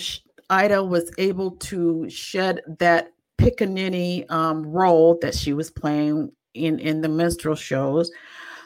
Ida 0.50 0.82
was 0.82 1.10
able 1.18 1.52
to 1.52 2.08
shed 2.08 2.60
that 2.78 3.12
pickaninny 3.38 4.30
um, 4.30 4.66
role 4.66 5.18
that 5.22 5.34
she 5.34 5.52
was 5.52 5.70
playing 5.70 6.32
in, 6.54 6.78
in 6.78 7.00
the 7.00 7.08
minstrel 7.08 7.54
shows. 7.54 8.10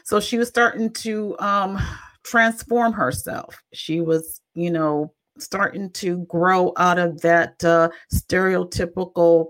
So 0.05 0.21
she 0.21 0.39
was 0.39 0.49
starting 0.49 0.91
to 0.95 1.39
um, 1.39 1.79
transform 2.25 2.93
herself. 2.93 3.63
She 3.73 4.01
was, 4.01 4.41
you 4.55 4.71
know, 4.71 5.13
starting 5.39 5.91
to 5.91 6.19
grow 6.25 6.73
out 6.77 6.99
of 6.99 7.21
that 7.23 7.63
uh, 7.65 7.91
stereotypical 8.13 9.49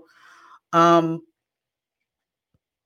um, 0.73 1.21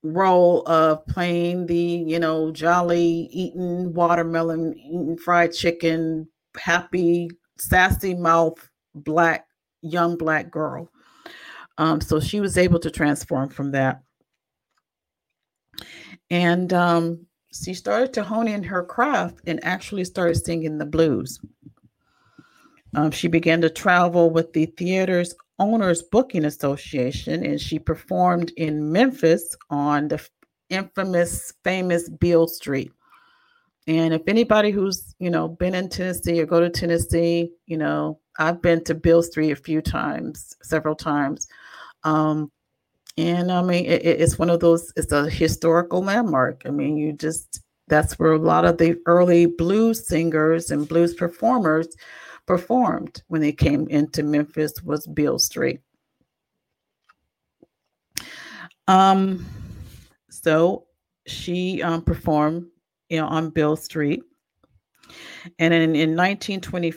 role 0.04 0.64
of 0.68 1.06
playing 1.08 1.66
the, 1.66 1.76
you 1.76 2.20
know, 2.20 2.52
jolly, 2.52 3.28
eating 3.32 3.94
watermelon, 3.94 4.78
eating 4.78 5.18
fried 5.18 5.54
chicken, 5.54 6.28
happy, 6.58 7.30
sassy 7.58 8.14
mouth, 8.14 8.70
black, 8.94 9.48
young 9.82 10.18
black 10.18 10.52
girl. 10.52 10.90
Um, 11.78 12.02
so 12.02 12.20
she 12.20 12.40
was 12.40 12.58
able 12.58 12.80
to 12.80 12.90
transform 12.90 13.50
from 13.50 13.72
that. 13.72 14.02
And 16.30 16.72
um, 16.74 17.26
she 17.52 17.74
started 17.74 18.14
to 18.14 18.24
hone 18.24 18.48
in 18.48 18.64
her 18.64 18.84
craft 18.84 19.42
and 19.46 19.64
actually 19.64 20.06
started 20.06 20.36
singing 20.36 20.78
the 20.78 20.86
blues. 20.86 21.40
Um, 22.96 23.12
she 23.12 23.28
began 23.28 23.62
to 23.62 23.70
travel 23.70 24.30
with 24.30 24.54
the 24.54 24.68
theater's 24.68 25.36
Owners 25.60 26.02
Booking 26.02 26.46
Association, 26.46 27.46
and 27.46 27.60
she 27.60 27.80
performed 27.80 28.52
in 28.58 28.92
Memphis 28.92 29.56
on 29.70 30.08
the 30.08 30.26
infamous, 30.70 31.54
famous 31.64 32.10
Beale 32.10 32.48
Street. 32.48 32.92
And 33.88 34.14
if 34.14 34.22
anybody 34.28 34.72
who's, 34.72 35.14
you 35.20 35.30
know, 35.30 35.48
been 35.48 35.76
in 35.76 35.90
Tennessee 35.90 36.42
or 36.42 36.46
go 36.46 36.60
to 36.60 36.70
Tennessee, 36.70 37.52
you 37.68 37.78
know, 37.78 38.20
I've 38.40 38.62
been 38.62 38.84
to 38.86 38.96
Beale 38.96 39.22
Street 39.22 39.52
a 39.52 39.56
few 39.56 39.82
times, 39.82 40.56
several 40.64 40.96
times. 40.96 41.48
Um, 42.04 42.52
and 43.18 43.52
I 43.52 43.62
mean, 43.62 43.86
it, 43.86 44.04
it's 44.04 44.40
one 44.40 44.50
of 44.50 44.60
those, 44.60 44.92
it's 44.96 45.12
a 45.12 45.30
historical 45.30 46.04
landmark. 46.04 46.64
I 46.66 46.72
mean, 46.72 46.98
you 46.98 47.14
just, 47.14 47.62
that's 47.88 48.18
where 48.18 48.34
a 48.34 48.40
lot 48.40 48.66
of 48.66 48.78
the 48.78 48.98
early 49.06 49.46
blues 49.46 50.08
singers 50.08 50.72
and 50.72 50.88
blues 50.88 51.14
performers 51.14 51.88
performed 52.48 53.22
when 53.28 53.42
they 53.42 53.52
came 53.52 53.88
into 53.90 54.24
Memphis 54.24 54.82
was 54.84 55.06
Beale 55.08 55.40
Street. 55.40 55.80
Um, 58.88 59.46
so 60.30 60.86
she 61.26 61.82
um, 61.82 62.02
performed 62.02 62.68
you 63.10 63.18
know, 63.18 63.28
on 63.28 63.50
Beale 63.50 63.76
Street. 63.76 64.24
And 65.60 65.74
in, 65.74 65.96
in 65.96 66.16
1920, 66.16 66.92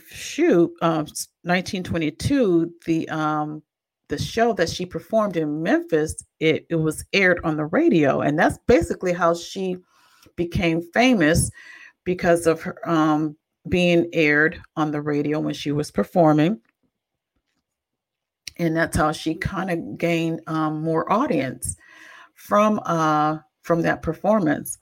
um, 0.80 1.04
1922, 1.04 2.72
the 2.86 3.08
um, 3.10 3.62
the 4.08 4.18
show 4.18 4.52
that 4.54 4.70
she 4.70 4.86
performed 4.86 5.36
in 5.36 5.62
Memphis, 5.62 6.24
it, 6.40 6.66
it 6.70 6.76
was 6.76 7.04
aired 7.12 7.40
on 7.44 7.56
the 7.56 7.66
radio. 7.66 8.20
And 8.20 8.38
that's 8.38 8.58
basically 8.66 9.12
how 9.12 9.34
she 9.34 9.76
became 10.34 10.80
famous 10.94 11.50
because 12.04 12.46
of 12.46 12.62
her 12.62 12.88
um, 12.88 13.36
being 13.68 14.08
aired 14.14 14.60
on 14.76 14.90
the 14.90 15.02
radio 15.02 15.40
when 15.40 15.54
she 15.54 15.72
was 15.72 15.90
performing. 15.90 16.60
And 18.56 18.76
that's 18.76 18.96
how 18.96 19.12
she 19.12 19.34
kind 19.34 19.70
of 19.70 19.98
gained 19.98 20.40
um, 20.46 20.80
more 20.80 21.10
audience 21.12 21.76
from 22.34 22.80
uh, 22.86 23.38
from 23.62 23.82
that 23.82 24.02
performance. 24.02 24.78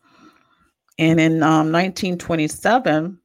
And 0.99 1.21
in 1.21 1.43
um, 1.43 1.73
1927, 1.73 3.19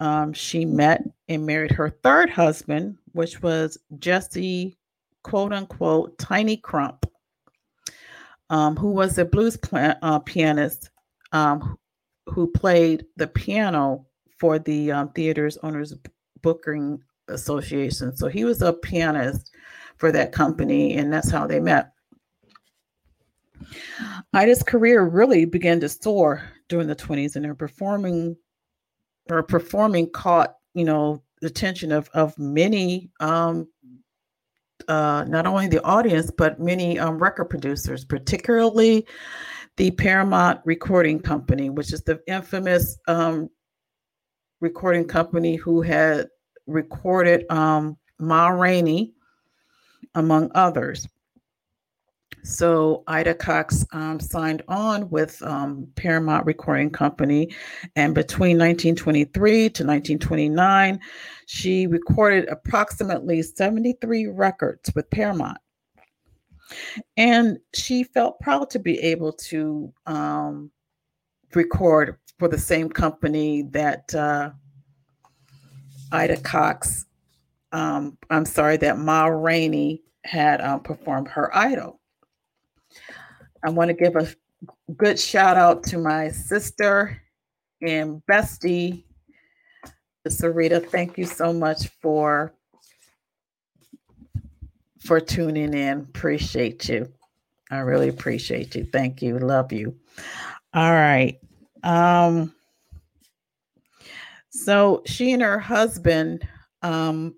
um, 0.00 0.32
she 0.32 0.64
met 0.64 1.02
and 1.28 1.46
married 1.46 1.70
her 1.70 1.90
third 1.90 2.28
husband, 2.30 2.98
which 3.12 3.42
was 3.42 3.78
Jesse, 3.98 4.76
quote 5.22 5.52
unquote, 5.52 6.18
Tiny 6.18 6.58
Crump, 6.58 7.06
um, 8.50 8.76
who 8.76 8.90
was 8.90 9.16
a 9.18 9.24
blues 9.24 9.58
uh, 9.72 10.18
pianist 10.20 10.90
um, 11.32 11.78
who 12.26 12.50
played 12.50 13.06
the 13.16 13.26
piano 13.26 14.06
for 14.38 14.58
the 14.58 14.92
um, 14.92 15.08
theater's 15.10 15.56
owners 15.58 15.94
booking 16.42 17.00
association. 17.28 18.14
So 18.16 18.28
he 18.28 18.44
was 18.44 18.60
a 18.62 18.72
pianist 18.72 19.50
for 19.96 20.12
that 20.12 20.32
company, 20.32 20.96
and 20.96 21.12
that's 21.12 21.30
how 21.30 21.46
they 21.46 21.60
met. 21.60 21.92
Ida's 24.34 24.62
career 24.62 25.04
really 25.04 25.46
began 25.46 25.80
to 25.80 25.88
soar 25.88 26.42
during 26.68 26.86
the 26.86 26.96
20s, 26.96 27.36
and 27.36 27.44
her 27.46 27.54
performing 27.54 28.36
her 29.28 29.42
performing 29.42 30.10
caught, 30.10 30.54
you 30.74 30.84
know, 30.84 31.22
the 31.40 31.48
attention 31.48 31.92
of 31.92 32.08
of 32.14 32.38
many 32.38 33.10
um, 33.20 33.68
uh, 34.88 35.24
not 35.28 35.46
only 35.46 35.68
the 35.68 35.82
audience 35.82 36.30
but 36.30 36.60
many 36.60 36.98
um, 36.98 37.18
record 37.18 37.46
producers, 37.46 38.04
particularly 38.04 39.06
the 39.76 39.90
Paramount 39.90 40.60
Recording 40.64 41.20
Company, 41.20 41.70
which 41.70 41.92
is 41.92 42.02
the 42.02 42.20
infamous 42.26 42.98
um, 43.08 43.50
recording 44.60 45.06
company 45.06 45.56
who 45.56 45.82
had 45.82 46.28
recorded 46.66 47.44
um, 47.50 47.96
Ma 48.18 48.48
Rainey, 48.48 49.12
among 50.14 50.50
others. 50.54 51.06
So 52.46 53.02
Ida 53.08 53.34
Cox 53.34 53.84
um, 53.92 54.20
signed 54.20 54.62
on 54.68 55.10
with 55.10 55.42
um, 55.42 55.88
Paramount 55.96 56.46
Recording 56.46 56.90
Company, 56.90 57.52
and 57.96 58.14
between 58.14 58.56
1923 58.56 59.52
to 59.52 59.82
1929, 59.82 61.00
she 61.46 61.88
recorded 61.88 62.48
approximately 62.48 63.42
73 63.42 64.28
records 64.28 64.92
with 64.94 65.10
Paramount. 65.10 65.58
And 67.16 67.58
she 67.74 68.04
felt 68.04 68.38
proud 68.38 68.70
to 68.70 68.78
be 68.78 69.00
able 69.00 69.32
to 69.32 69.92
um, 70.06 70.70
record 71.52 72.16
for 72.38 72.46
the 72.46 72.58
same 72.58 72.88
company 72.88 73.62
that 73.72 74.14
uh, 74.14 74.50
Ida 76.12 76.36
Cox, 76.42 77.06
um, 77.72 78.16
I'm 78.30 78.44
sorry, 78.44 78.76
that 78.76 78.98
Ma 78.98 79.26
Rainey 79.26 80.04
had 80.24 80.60
um, 80.60 80.80
performed 80.80 81.26
her 81.26 81.54
idol. 81.56 82.00
I 83.64 83.70
want 83.70 83.88
to 83.88 83.94
give 83.94 84.16
a 84.16 84.28
good 84.96 85.18
shout 85.18 85.56
out 85.56 85.82
to 85.84 85.98
my 85.98 86.28
sister 86.28 87.20
and 87.82 88.22
bestie, 88.30 89.04
Sarita. 90.26 90.84
Thank 90.84 91.18
you 91.18 91.24
so 91.24 91.52
much 91.52 91.88
for 92.00 92.52
for 95.00 95.20
tuning 95.20 95.72
in. 95.72 96.00
Appreciate 96.00 96.88
you. 96.88 97.12
I 97.70 97.78
really 97.78 98.08
appreciate 98.08 98.74
you. 98.74 98.84
Thank 98.84 99.22
you. 99.22 99.38
Love 99.38 99.72
you. 99.72 99.96
All 100.74 100.92
right. 100.92 101.38
Um, 101.82 102.52
so 104.50 105.02
she 105.06 105.32
and 105.32 105.42
her 105.42 105.58
husband, 105.58 106.46
um, 106.82 107.34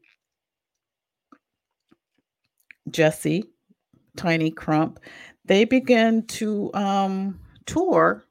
Jesse, 2.91 3.45
Tiny 4.17 4.51
Crump, 4.51 4.99
they 5.49 5.65
began 5.65 6.25
to 6.27 6.73
um, 6.75 7.41
tour 7.67 8.25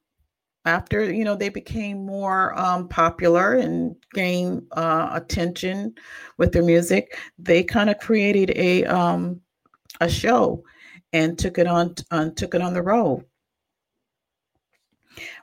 after 0.66 1.12
you 1.12 1.24
know 1.24 1.36
they 1.36 1.50
became 1.50 2.06
more 2.06 2.58
um, 2.60 2.88
popular 2.88 3.56
and 3.56 3.96
gained 4.14 4.66
uh, 4.74 5.10
attention 5.14 5.94
with 6.38 6.52
their 6.52 6.64
music. 6.64 7.18
They 7.40 7.64
kind 7.64 7.90
of 7.90 8.00
created 8.00 8.52
a 8.56 8.86
um, 8.86 9.42
a 10.00 10.10
show 10.10 10.64
and 11.14 11.38
took 11.38 11.58
it 11.58 11.68
on 11.68 11.96
uh, 12.12 12.30
took 12.36 12.54
it 12.54 12.62
on 12.62 12.74
the 12.74 12.82
road. 12.82 13.26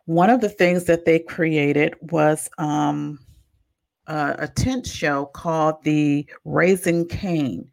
One 0.06 0.30
of 0.30 0.40
the 0.40 0.48
things 0.50 0.84
that 0.84 1.04
they 1.04 1.18
created 1.18 1.94
was 2.00 2.48
um, 2.58 3.18
a, 4.06 4.36
a 4.40 4.48
tent 4.48 4.86
show 4.86 5.26
called 5.26 5.82
the 5.82 6.26
Raising 6.44 7.08
Cain. 7.08 7.68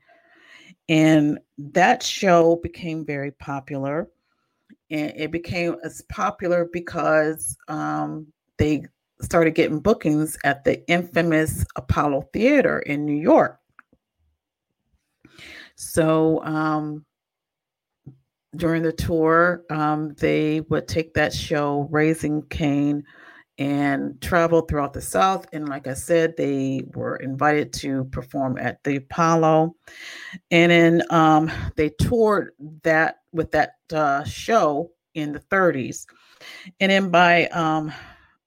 And 0.91 1.39
that 1.57 2.03
show 2.03 2.57
became 2.57 3.05
very 3.05 3.31
popular. 3.31 4.09
And 4.89 5.13
it 5.15 5.31
became 5.31 5.77
as 5.85 6.01
popular 6.09 6.67
because 6.73 7.57
um, 7.69 8.27
they 8.57 8.83
started 9.21 9.51
getting 9.51 9.79
bookings 9.79 10.37
at 10.43 10.65
the 10.65 10.85
infamous 10.89 11.65
Apollo 11.77 12.27
Theater 12.33 12.79
in 12.79 13.05
New 13.05 13.15
York. 13.15 13.57
So 15.75 16.43
um, 16.43 17.05
during 18.57 18.83
the 18.83 18.91
tour, 18.91 19.63
um, 19.69 20.13
they 20.15 20.59
would 20.67 20.89
take 20.89 21.13
that 21.13 21.31
show, 21.31 21.87
Raising 21.89 22.41
Cain, 22.49 23.05
and 23.61 24.19
traveled 24.21 24.67
throughout 24.67 24.91
the 24.91 25.01
South. 25.01 25.45
And 25.53 25.69
like 25.69 25.85
I 25.85 25.93
said, 25.93 26.35
they 26.35 26.83
were 26.95 27.17
invited 27.17 27.71
to 27.73 28.05
perform 28.05 28.57
at 28.57 28.83
the 28.83 28.95
Apollo. 28.95 29.75
And 30.49 30.71
then 30.71 31.03
um, 31.11 31.51
they 31.75 31.89
toured 31.89 32.53
that 32.81 33.17
with 33.31 33.51
that 33.51 33.73
uh, 33.93 34.23
show 34.23 34.89
in 35.13 35.31
the 35.31 35.41
30s. 35.41 36.07
And 36.79 36.91
then 36.91 37.11
by 37.11 37.45
um, 37.49 37.93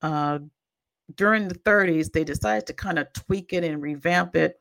uh, 0.02 0.40
during 1.14 1.46
the 1.46 1.60
30s, 1.60 2.10
they 2.10 2.24
decided 2.24 2.66
to 2.66 2.72
kind 2.72 2.98
of 2.98 3.06
tweak 3.12 3.52
it 3.52 3.62
and 3.62 3.80
revamp 3.80 4.34
it. 4.34 4.58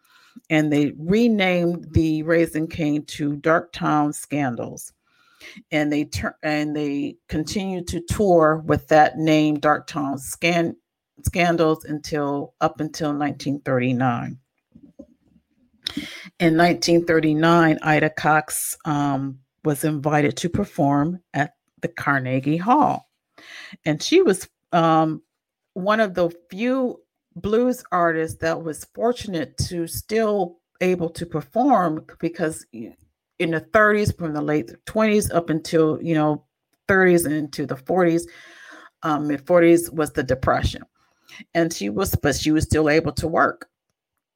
And 0.52 0.72
they 0.72 0.94
renamed 1.00 1.96
the 1.96 2.22
Raising 2.22 2.68
Cain 2.68 3.06
to 3.06 3.38
Darktown 3.38 4.14
Scandals 4.14 4.94
and 5.72 5.92
they 5.92 6.06
turn 6.06 6.34
and 6.44 6.76
they 6.76 7.18
continued 7.28 7.88
to 7.88 8.02
tour 8.02 8.64
with 8.66 8.88
that 8.88 9.18
name 9.18 9.58
Darktown 9.58 10.20
Scan- 10.20 10.76
Scandals 11.24 11.86
until 11.86 12.54
up 12.62 12.80
until 12.80 13.10
1939. 13.10 14.40
In 16.40 16.58
1939, 16.58 17.80
Ida 17.82 18.10
Cox 18.10 18.78
um, 18.86 19.40
was 19.64 19.84
invited 19.84 20.38
to 20.38 20.50
perform 20.50 21.20
at 21.34 21.54
the 21.82 21.88
Carnegie 21.88 22.58
Hall, 22.58 23.10
and 23.86 24.02
she 24.02 24.22
was 24.22 24.48
um, 24.72 25.22
one 25.74 26.00
of 26.00 26.14
the 26.14 26.30
few 26.50 27.00
blues 27.36 27.84
artists 27.92 28.38
that 28.40 28.62
was 28.64 28.88
fortunate 28.94 29.58
to 29.58 29.88
still 29.88 30.60
able 30.82 31.10
to 31.10 31.26
perform 31.26 32.06
because 32.20 32.66
in 33.44 33.52
the 33.52 33.62
30s 33.62 34.18
from 34.18 34.34
the 34.34 34.42
late 34.42 34.72
20s 34.86 35.34
up 35.36 35.50
until 35.50 36.02
you 36.02 36.16
know 36.16 36.46
30s 36.88 37.26
and 37.26 37.36
into 37.36 37.66
the 37.66 37.76
40s 37.76 38.24
um, 39.04 39.28
mid 39.28 39.46
40s 39.46 39.92
was 39.94 40.12
the 40.14 40.24
depression. 40.24 40.84
And 41.54 41.72
she 41.72 41.90
was 41.90 42.16
but 42.16 42.36
she 42.36 42.52
was 42.52 42.64
still 42.64 42.90
able 42.90 43.12
to 43.14 43.28
work. 43.28 43.68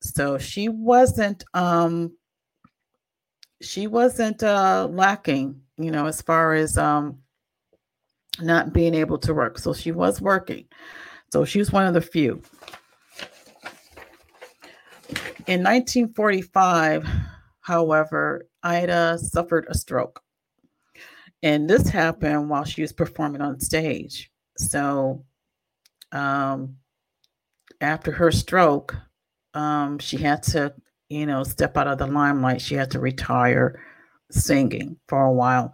So 0.01 0.37
she 0.37 0.67
wasn't 0.67 1.43
um 1.53 2.11
she 3.61 3.87
wasn't 3.87 4.43
uh 4.43 4.87
lacking 4.91 5.61
you 5.77 5.89
know 5.89 6.05
as 6.05 6.21
far 6.21 6.53
as 6.53 6.77
um 6.77 7.19
not 8.39 8.73
being 8.73 8.93
able 8.93 9.17
to 9.19 9.33
work. 9.33 9.57
So 9.57 9.73
she 9.73 9.91
was 9.91 10.21
working. 10.21 10.65
So 11.31 11.45
she 11.45 11.59
was 11.59 11.71
one 11.71 11.87
of 11.87 11.93
the 11.93 12.01
few. 12.01 12.41
In 15.47 15.63
1945 15.63 17.07
however 17.61 18.47
Ida 18.67 19.17
suffered 19.17 19.65
a 19.69 19.75
stroke. 19.75 20.21
And 21.41 21.69
this 21.69 21.87
happened 21.87 22.49
while 22.49 22.65
she 22.65 22.81
was 22.81 22.91
performing 22.91 23.41
on 23.41 23.59
stage. 23.59 24.29
So, 24.57 25.23
um, 26.11 26.75
after 27.79 28.11
her 28.11 28.31
stroke, 28.31 28.95
um, 29.53 29.99
she 29.99 30.17
had 30.17 30.43
to, 30.43 30.73
you 31.09 31.25
know, 31.25 31.43
step 31.43 31.77
out 31.77 31.87
of 31.87 31.99
the 31.99 32.07
limelight. 32.07 32.61
She 32.61 32.75
had 32.75 32.91
to 32.91 32.99
retire 32.99 33.79
singing 34.31 34.97
for 35.07 35.25
a 35.25 35.31
while. 35.31 35.73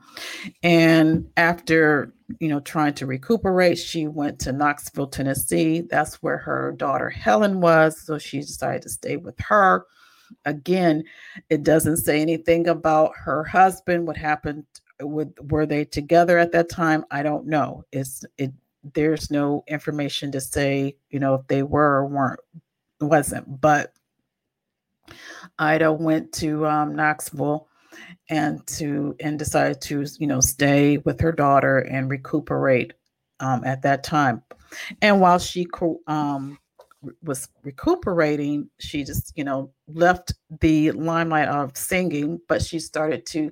And 0.62 1.28
after, 1.38 2.14
you 2.40 2.50
know, 2.50 2.60
trying 2.60 2.94
to 2.96 3.06
recuperate, 3.06 3.78
she 3.78 4.08
went 4.08 4.40
to 4.42 4.52
Knoxville, 4.52 5.08
Tennessee. 5.08 5.82
That's 5.82 6.22
where 6.22 6.38
her 6.38 6.74
daughter 6.78 7.10
Helen 7.10 7.62
was. 7.62 8.06
So 8.06 8.18
she 8.20 8.42
decided 8.42 8.84
to 8.84 8.90
stay 8.90 9.18
with 9.18 9.40
her. 9.40 9.86
Again, 10.46 11.04
it 11.50 11.64
doesn't 11.64 11.98
say 11.98 12.22
anything 12.22 12.68
about 12.68 13.12
her 13.16 13.44
husband. 13.44 14.08
What 14.08 14.18
happened 14.18 14.66
with 15.02 15.34
were 15.40 15.66
they 15.66 15.86
together 15.86 16.38
at 16.38 16.52
that 16.52 16.70
time? 16.70 17.06
I 17.12 17.24
don't 17.24 17.48
know. 17.48 17.84
It's 17.92 18.26
it 18.38 18.52
there's 18.94 19.32
no 19.32 19.64
information 19.68 20.32
to 20.34 20.42
say, 20.42 20.98
you 21.10 21.20
know, 21.20 21.36
if 21.36 21.48
they 21.48 21.64
were 21.64 22.00
or 22.00 22.08
weren't 22.08 22.40
wasn't. 23.02 23.62
But 23.62 23.94
Ida 25.60 25.92
went 25.92 26.34
to 26.34 26.66
um, 26.66 26.96
Knoxville 26.96 27.68
and 28.30 28.66
to 28.68 29.16
and 29.20 29.38
decided 29.38 29.82
to 29.82 30.06
you 30.18 30.28
know 30.28 30.40
stay 30.40 30.98
with 31.00 31.20
her 31.22 31.32
daughter 31.32 31.80
and 31.80 32.10
recuperate 32.10 32.94
um, 33.40 33.64
at 33.66 33.82
that 33.84 34.04
time. 34.04 34.42
And 35.02 35.22
while 35.22 35.40
she 35.40 35.68
um, 36.08 36.58
was 37.24 37.48
recuperating, 37.64 38.70
she 38.80 39.04
just, 39.04 39.34
you 39.36 39.44
know, 39.44 39.72
left 39.88 40.34
the 40.62 40.92
limelight 40.92 41.48
of 41.48 41.76
singing, 41.76 42.40
but 42.48 42.62
she 42.62 42.80
started 42.80 43.26
to 43.28 43.52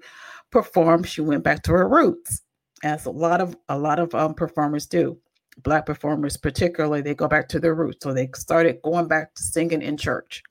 perform. 0.52 1.04
She 1.04 1.22
went 1.22 1.44
back 1.44 1.64
to 1.64 1.72
her 1.72 1.88
roots, 1.88 2.42
as 2.84 3.06
a 3.06 3.12
lot 3.12 3.42
of 3.42 3.56
a 3.70 3.78
lot 3.78 4.00
of 4.00 4.14
um, 4.16 4.34
performers 4.34 4.88
do. 4.88 5.18
Black 5.64 5.86
performers, 5.86 6.38
particularly, 6.38 7.02
they 7.02 7.14
go 7.14 7.28
back 7.28 7.48
to 7.50 7.60
their 7.60 7.76
roots. 7.76 8.04
So 8.04 8.14
they 8.14 8.30
started 8.36 8.82
going 8.84 9.08
back 9.08 9.34
to 9.36 9.44
singing 9.44 9.82
in 9.82 9.98
church. 9.98 10.44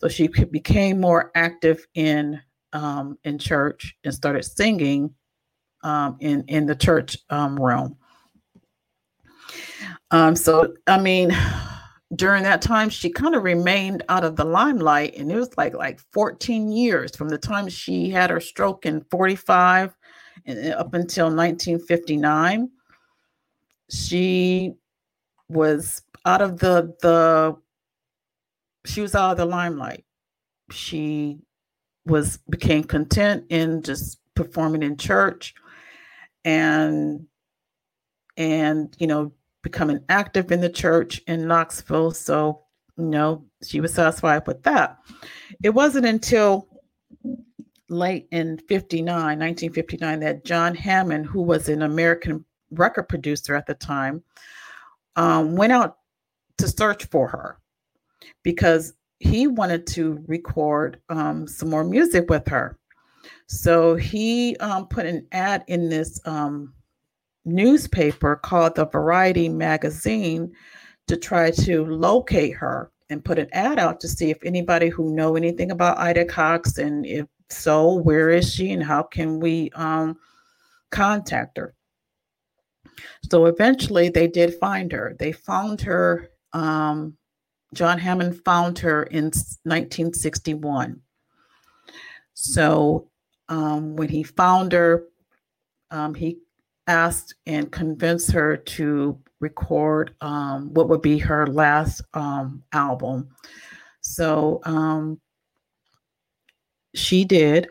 So 0.00 0.08
she 0.08 0.28
became 0.28 1.00
more 1.00 1.30
active 1.34 1.86
in 1.94 2.40
um, 2.72 3.18
in 3.24 3.38
church 3.38 3.96
and 4.04 4.14
started 4.14 4.44
singing 4.44 5.14
um, 5.82 6.16
in 6.20 6.44
in 6.48 6.66
the 6.66 6.76
church 6.76 7.18
um, 7.30 7.56
realm. 7.56 7.96
Um, 10.10 10.36
so 10.36 10.74
I 10.86 10.98
mean 11.00 11.36
during 12.16 12.42
that 12.42 12.62
time 12.62 12.88
she 12.88 13.10
kind 13.10 13.34
of 13.34 13.42
remained 13.42 14.02
out 14.08 14.24
of 14.24 14.36
the 14.36 14.44
limelight 14.44 15.14
and 15.16 15.30
it 15.30 15.36
was 15.36 15.56
like 15.58 15.74
like 15.74 16.00
14 16.12 16.72
years 16.72 17.14
from 17.14 17.28
the 17.28 17.36
time 17.36 17.68
she 17.68 18.08
had 18.08 18.30
her 18.30 18.40
stroke 18.40 18.86
in 18.86 19.04
45 19.10 19.94
and 20.46 20.72
uh, 20.72 20.76
up 20.76 20.94
until 20.94 21.26
1959 21.26 22.70
she 23.90 24.74
was 25.48 26.02
out 26.24 26.42
of 26.42 26.58
the 26.58 26.94
the 27.02 27.56
she 28.88 29.00
was 29.00 29.14
out 29.14 29.32
of 29.32 29.36
the 29.36 29.44
limelight. 29.44 30.04
She 30.70 31.38
was 32.06 32.38
became 32.48 32.84
content 32.84 33.44
in 33.50 33.82
just 33.82 34.18
performing 34.34 34.82
in 34.82 34.96
church 34.96 35.54
and 36.44 37.26
and 38.36 38.94
you 38.98 39.06
know 39.06 39.32
becoming 39.62 40.00
active 40.08 40.52
in 40.52 40.60
the 40.60 40.68
church 40.68 41.22
in 41.26 41.46
Knoxville. 41.46 42.12
So, 42.12 42.62
you 42.96 43.04
know, 43.04 43.44
she 43.62 43.80
was 43.80 43.94
satisfied 43.94 44.46
with 44.46 44.62
that. 44.64 44.98
It 45.62 45.70
wasn't 45.70 46.06
until 46.06 46.68
late 47.88 48.28
in 48.30 48.58
59, 48.68 49.06
1959, 49.06 50.20
that 50.20 50.44
John 50.44 50.74
Hammond, 50.74 51.26
who 51.26 51.42
was 51.42 51.68
an 51.68 51.82
American 51.82 52.44
record 52.70 53.08
producer 53.08 53.54
at 53.54 53.66
the 53.66 53.74
time, 53.74 54.22
um, 55.16 55.56
went 55.56 55.72
out 55.72 55.98
to 56.58 56.68
search 56.68 57.06
for 57.06 57.28
her 57.28 57.58
because 58.42 58.94
he 59.20 59.46
wanted 59.46 59.86
to 59.86 60.22
record 60.26 61.00
um, 61.08 61.46
some 61.48 61.70
more 61.70 61.84
music 61.84 62.28
with 62.30 62.46
her. 62.48 62.78
So 63.46 63.96
he 63.96 64.56
um, 64.58 64.86
put 64.86 65.06
an 65.06 65.26
ad 65.32 65.64
in 65.66 65.88
this 65.88 66.20
um, 66.24 66.74
newspaper 67.48 68.36
called 68.36 68.74
the 68.74 68.86
Variety 68.86 69.48
magazine 69.48 70.52
to 71.06 71.16
try 71.16 71.50
to 71.50 71.84
locate 71.86 72.54
her 72.54 72.90
and 73.10 73.24
put 73.24 73.38
an 73.38 73.48
ad 73.52 73.78
out 73.78 74.00
to 74.00 74.08
see 74.08 74.30
if 74.30 74.38
anybody 74.44 74.88
who 74.88 75.14
know 75.14 75.36
anything 75.36 75.70
about 75.70 75.98
Ida 75.98 76.26
Cox 76.26 76.78
and 76.78 77.06
if 77.06 77.26
so, 77.50 77.94
where 77.94 78.30
is 78.30 78.52
she 78.52 78.72
and 78.72 78.82
how 78.82 79.02
can 79.02 79.40
we 79.40 79.70
um, 79.74 80.18
contact 80.90 81.56
her? 81.56 81.74
So 83.30 83.46
eventually 83.46 84.08
they 84.10 84.26
did 84.26 84.54
find 84.54 84.92
her. 84.92 85.16
They 85.18 85.32
found 85.32 85.80
her, 85.82 86.30
um, 86.52 87.16
John 87.74 87.98
Hammond 87.98 88.42
found 88.44 88.78
her 88.80 89.04
in 89.04 89.24
1961. 89.24 91.00
So 92.34 93.10
um, 93.48 93.96
when 93.96 94.08
he 94.08 94.22
found 94.22 94.72
her, 94.72 95.04
um, 95.90 96.14
he 96.14 96.38
asked 96.88 97.34
and 97.46 97.70
convinced 97.70 98.32
her 98.32 98.56
to 98.56 99.18
record 99.40 100.14
um, 100.20 100.72
what 100.74 100.88
would 100.88 101.02
be 101.02 101.18
her 101.18 101.46
last 101.46 102.02
um, 102.14 102.62
album. 102.72 103.28
So 104.00 104.60
um, 104.64 105.20
she 106.94 107.24
did. 107.24 107.68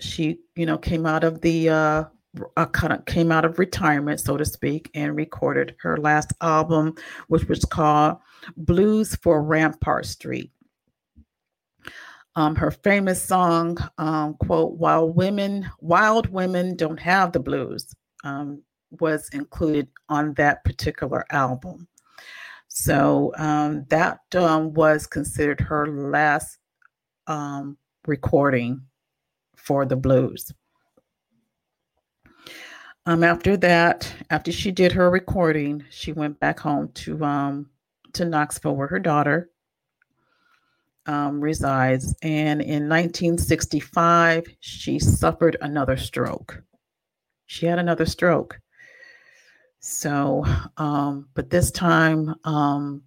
She, 0.00 0.38
you 0.54 0.66
know, 0.66 0.78
came 0.78 1.06
out 1.06 1.24
of 1.24 1.40
the 1.40 1.70
uh, 1.70 2.04
uh, 2.56 2.66
kind 2.66 2.92
of 2.92 3.04
came 3.06 3.32
out 3.32 3.44
of 3.44 3.58
retirement, 3.58 4.20
so 4.20 4.36
to 4.36 4.44
speak, 4.44 4.90
and 4.94 5.16
recorded 5.16 5.74
her 5.80 5.96
last 5.96 6.32
album, 6.40 6.94
which 7.28 7.48
was 7.48 7.64
called 7.64 8.18
Blues 8.56 9.16
for 9.16 9.42
Rampart 9.42 10.06
Street. 10.06 10.52
Um, 12.36 12.54
her 12.54 12.70
famous 12.70 13.20
song, 13.20 13.78
um, 13.98 14.34
quote, 14.34 14.74
"While 14.74 15.10
women, 15.10 15.68
wild 15.80 16.28
women 16.28 16.76
don't 16.76 17.00
have 17.00 17.32
the 17.32 17.40
blues," 17.40 17.92
um, 18.24 18.62
was 19.00 19.28
included 19.32 19.88
on 20.08 20.34
that 20.34 20.64
particular 20.64 21.24
album. 21.30 21.88
So 22.68 23.32
um, 23.36 23.84
that 23.88 24.20
um, 24.34 24.72
was 24.72 25.06
considered 25.06 25.60
her 25.60 25.86
last 25.86 26.58
um, 27.26 27.76
recording 28.06 28.82
for 29.56 29.84
the 29.84 29.96
blues. 29.96 30.52
Um, 33.06 33.24
after 33.24 33.56
that, 33.56 34.12
after 34.30 34.52
she 34.52 34.70
did 34.70 34.92
her 34.92 35.10
recording, 35.10 35.84
she 35.90 36.12
went 36.12 36.38
back 36.40 36.60
home 36.60 36.90
to 36.94 37.24
um, 37.24 37.70
to 38.12 38.24
Knoxville, 38.24 38.76
where 38.76 38.86
her 38.86 38.98
daughter 38.98 39.50
um, 41.06 41.40
resides. 41.40 42.14
And 42.22 42.60
in 42.60 42.88
1965, 42.88 44.46
she 44.60 44.98
suffered 44.98 45.56
another 45.60 45.96
stroke. 45.96 46.62
She 47.48 47.64
had 47.64 47.78
another 47.78 48.04
stroke. 48.04 48.60
So, 49.80 50.44
um, 50.76 51.28
but 51.34 51.48
this 51.48 51.70
time, 51.70 52.34
um, 52.44 53.02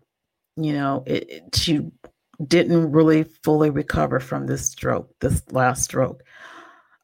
you 0.57 0.73
know, 0.73 1.03
it, 1.05 1.29
it, 1.29 1.55
she 1.55 1.91
didn't 2.47 2.91
really 2.91 3.23
fully 3.43 3.69
recover 3.69 4.19
from 4.19 4.47
this 4.47 4.65
stroke, 4.65 5.13
this 5.19 5.43
last 5.51 5.83
stroke. 5.83 6.23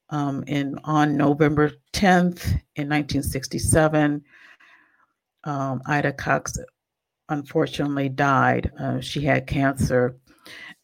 Um, 0.09 0.43
and 0.47 0.79
on 0.83 1.15
November 1.15 1.69
10th 1.93 2.43
in 2.75 2.89
1967, 2.89 4.23
um, 5.43 5.81
Ida 5.85 6.13
Cox 6.13 6.57
unfortunately 7.29 8.09
died. 8.09 8.71
Uh, 8.79 8.99
she 8.99 9.21
had 9.21 9.45
cancer 9.45 10.17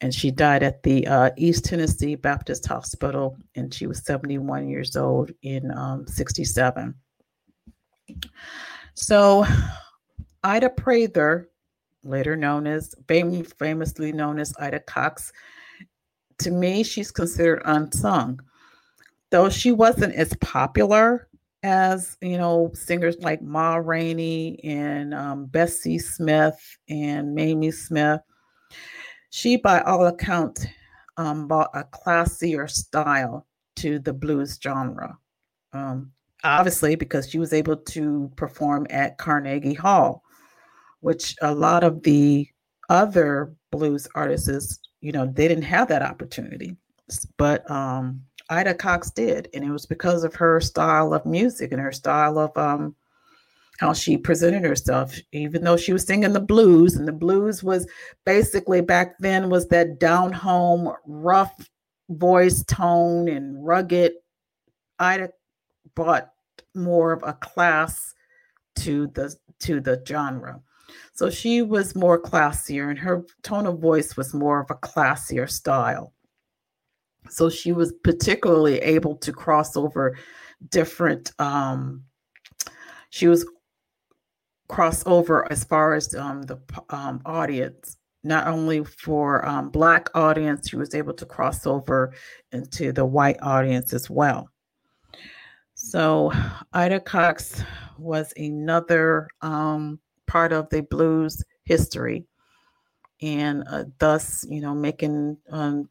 and 0.04 0.14
she 0.14 0.30
died 0.30 0.62
at 0.62 0.82
the 0.82 1.06
uh, 1.06 1.30
East 1.38 1.64
Tennessee 1.64 2.14
Baptist 2.14 2.66
Hospital, 2.66 3.38
and 3.54 3.72
she 3.72 3.86
was 3.86 4.04
71 4.04 4.68
years 4.68 4.96
old 4.96 5.30
in 5.40 5.70
um, 5.70 6.06
67. 6.06 6.94
So, 8.92 9.46
Ida 10.42 10.68
Prather, 10.68 11.48
later 12.02 12.36
known 12.36 12.66
as 12.66 12.94
fam- 13.08 13.44
famously 13.44 14.12
known 14.12 14.38
as 14.38 14.52
Ida 14.58 14.80
Cox, 14.80 15.32
to 16.40 16.50
me, 16.50 16.82
she's 16.82 17.10
considered 17.10 17.62
unsung. 17.64 18.40
Though 19.30 19.48
she 19.48 19.72
wasn't 19.72 20.14
as 20.16 20.34
popular 20.42 21.28
as 21.62 22.18
you 22.20 22.36
know 22.36 22.70
singers 22.74 23.16
like 23.20 23.40
Ma 23.40 23.76
Rainey 23.76 24.60
and 24.64 25.14
um, 25.14 25.46
Bessie 25.46 25.98
Smith 25.98 26.60
and 26.90 27.34
Mamie 27.34 27.70
Smith, 27.70 28.20
she, 29.34 29.56
by 29.56 29.80
all 29.80 30.06
accounts, 30.06 30.64
um, 31.16 31.48
brought 31.48 31.70
a 31.74 31.82
classier 31.82 32.70
style 32.70 33.44
to 33.74 33.98
the 33.98 34.12
blues 34.12 34.60
genre. 34.62 35.18
Um, 35.72 36.12
obviously, 36.44 36.94
because 36.94 37.28
she 37.28 37.40
was 37.40 37.52
able 37.52 37.78
to 37.78 38.30
perform 38.36 38.86
at 38.90 39.18
Carnegie 39.18 39.74
Hall, 39.74 40.22
which 41.00 41.34
a 41.42 41.52
lot 41.52 41.82
of 41.82 42.00
the 42.04 42.46
other 42.88 43.52
blues 43.72 44.06
artists, 44.14 44.78
you 45.00 45.10
know, 45.10 45.26
they 45.26 45.48
didn't 45.48 45.64
have 45.64 45.88
that 45.88 46.02
opportunity. 46.02 46.76
But 47.36 47.68
um, 47.68 48.22
Ida 48.50 48.74
Cox 48.74 49.10
did, 49.10 49.48
and 49.52 49.64
it 49.64 49.70
was 49.72 49.84
because 49.84 50.22
of 50.22 50.36
her 50.36 50.60
style 50.60 51.12
of 51.12 51.26
music 51.26 51.72
and 51.72 51.80
her 51.80 51.90
style 51.90 52.38
of 52.38 52.56
um, 52.56 52.94
how 53.78 53.92
she 53.92 54.16
presented 54.16 54.64
herself, 54.64 55.18
even 55.32 55.64
though 55.64 55.76
she 55.76 55.92
was 55.92 56.04
singing 56.04 56.32
the 56.32 56.40
blues, 56.40 56.94
and 56.94 57.08
the 57.08 57.12
blues 57.12 57.62
was 57.62 57.86
basically 58.24 58.80
back 58.80 59.16
then 59.18 59.50
was 59.50 59.68
that 59.68 59.98
down 59.98 60.32
home, 60.32 60.92
rough 61.06 61.52
voice 62.08 62.62
tone 62.64 63.28
and 63.28 63.64
rugged. 63.64 64.12
Ida 64.98 65.30
brought 65.94 66.30
more 66.74 67.12
of 67.12 67.22
a 67.24 67.32
class 67.34 68.14
to 68.76 69.08
the 69.08 69.34
to 69.60 69.80
the 69.80 70.02
genre. 70.06 70.60
So 71.12 71.30
she 71.30 71.62
was 71.62 71.94
more 71.94 72.20
classier, 72.20 72.90
and 72.90 72.98
her 72.98 73.24
tone 73.42 73.66
of 73.66 73.80
voice 73.80 74.16
was 74.16 74.34
more 74.34 74.60
of 74.60 74.70
a 74.70 74.74
classier 74.74 75.50
style. 75.50 76.12
So 77.30 77.48
she 77.48 77.72
was 77.72 77.92
particularly 78.04 78.78
able 78.78 79.16
to 79.16 79.32
cross 79.32 79.76
over 79.76 80.16
different. 80.70 81.32
Um, 81.38 82.04
she 83.10 83.28
was 83.28 83.48
crossover 84.68 85.46
as 85.50 85.64
far 85.64 85.94
as 85.94 86.14
um, 86.14 86.42
the 86.42 86.58
um, 86.90 87.20
audience. 87.24 87.96
Not 88.22 88.46
only 88.46 88.82
for 88.84 89.46
um, 89.46 89.68
black 89.68 90.08
audience 90.14 90.68
she 90.68 90.76
was 90.76 90.94
able 90.94 91.12
to 91.14 91.26
cross 91.26 91.66
over 91.66 92.14
into 92.52 92.90
the 92.92 93.04
white 93.04 93.36
audience 93.42 93.92
as 93.92 94.08
well. 94.08 94.48
So 95.74 96.32
ida 96.72 97.00
cox 97.00 97.62
was 97.98 98.32
another 98.36 99.28
um, 99.42 99.98
part 100.26 100.52
of 100.52 100.70
the 100.70 100.80
blues 100.82 101.44
history. 101.64 102.24
And 103.20 103.64
uh, 103.70 103.84
thus 103.98 104.46
you 104.48 104.62
know 104.62 104.74
making 104.74 105.36
um, 105.50 105.88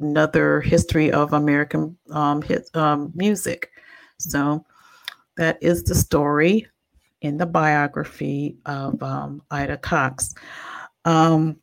another 0.00 0.60
history 0.60 1.12
of 1.12 1.32
american 1.34 1.96
um, 2.10 2.40
hit, 2.40 2.68
music. 3.14 3.70
So 4.18 4.64
that 5.36 5.58
is 5.62 5.84
the 5.84 5.94
story 5.94 6.66
in 7.26 7.36
the 7.36 7.46
biography 7.46 8.56
of 8.66 9.02
um, 9.02 9.42
Ida 9.50 9.76
Cox. 9.78 10.32
Um, 11.04 11.56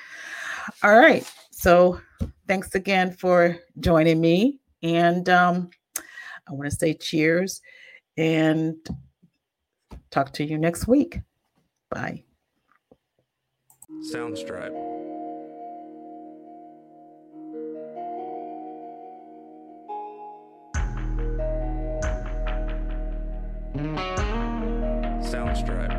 All 0.84 0.98
right. 0.98 1.30
So 1.52 2.00
thanks 2.48 2.76
again 2.76 3.12
for 3.12 3.58
joining 3.80 4.22
me. 4.22 4.60
And 4.84 5.28
um, 5.30 5.70
I 6.48 6.54
want 6.54 6.70
to 6.70 6.76
say 6.76 6.94
cheers 6.94 7.62
and 8.16 8.76
talk 10.12 10.32
to 10.34 10.44
you 10.44 10.58
next 10.58 10.88
week. 10.88 11.20
Bye. 11.90 12.24
Soundstripe. 14.14 14.76
Soundstripe. 25.24 25.97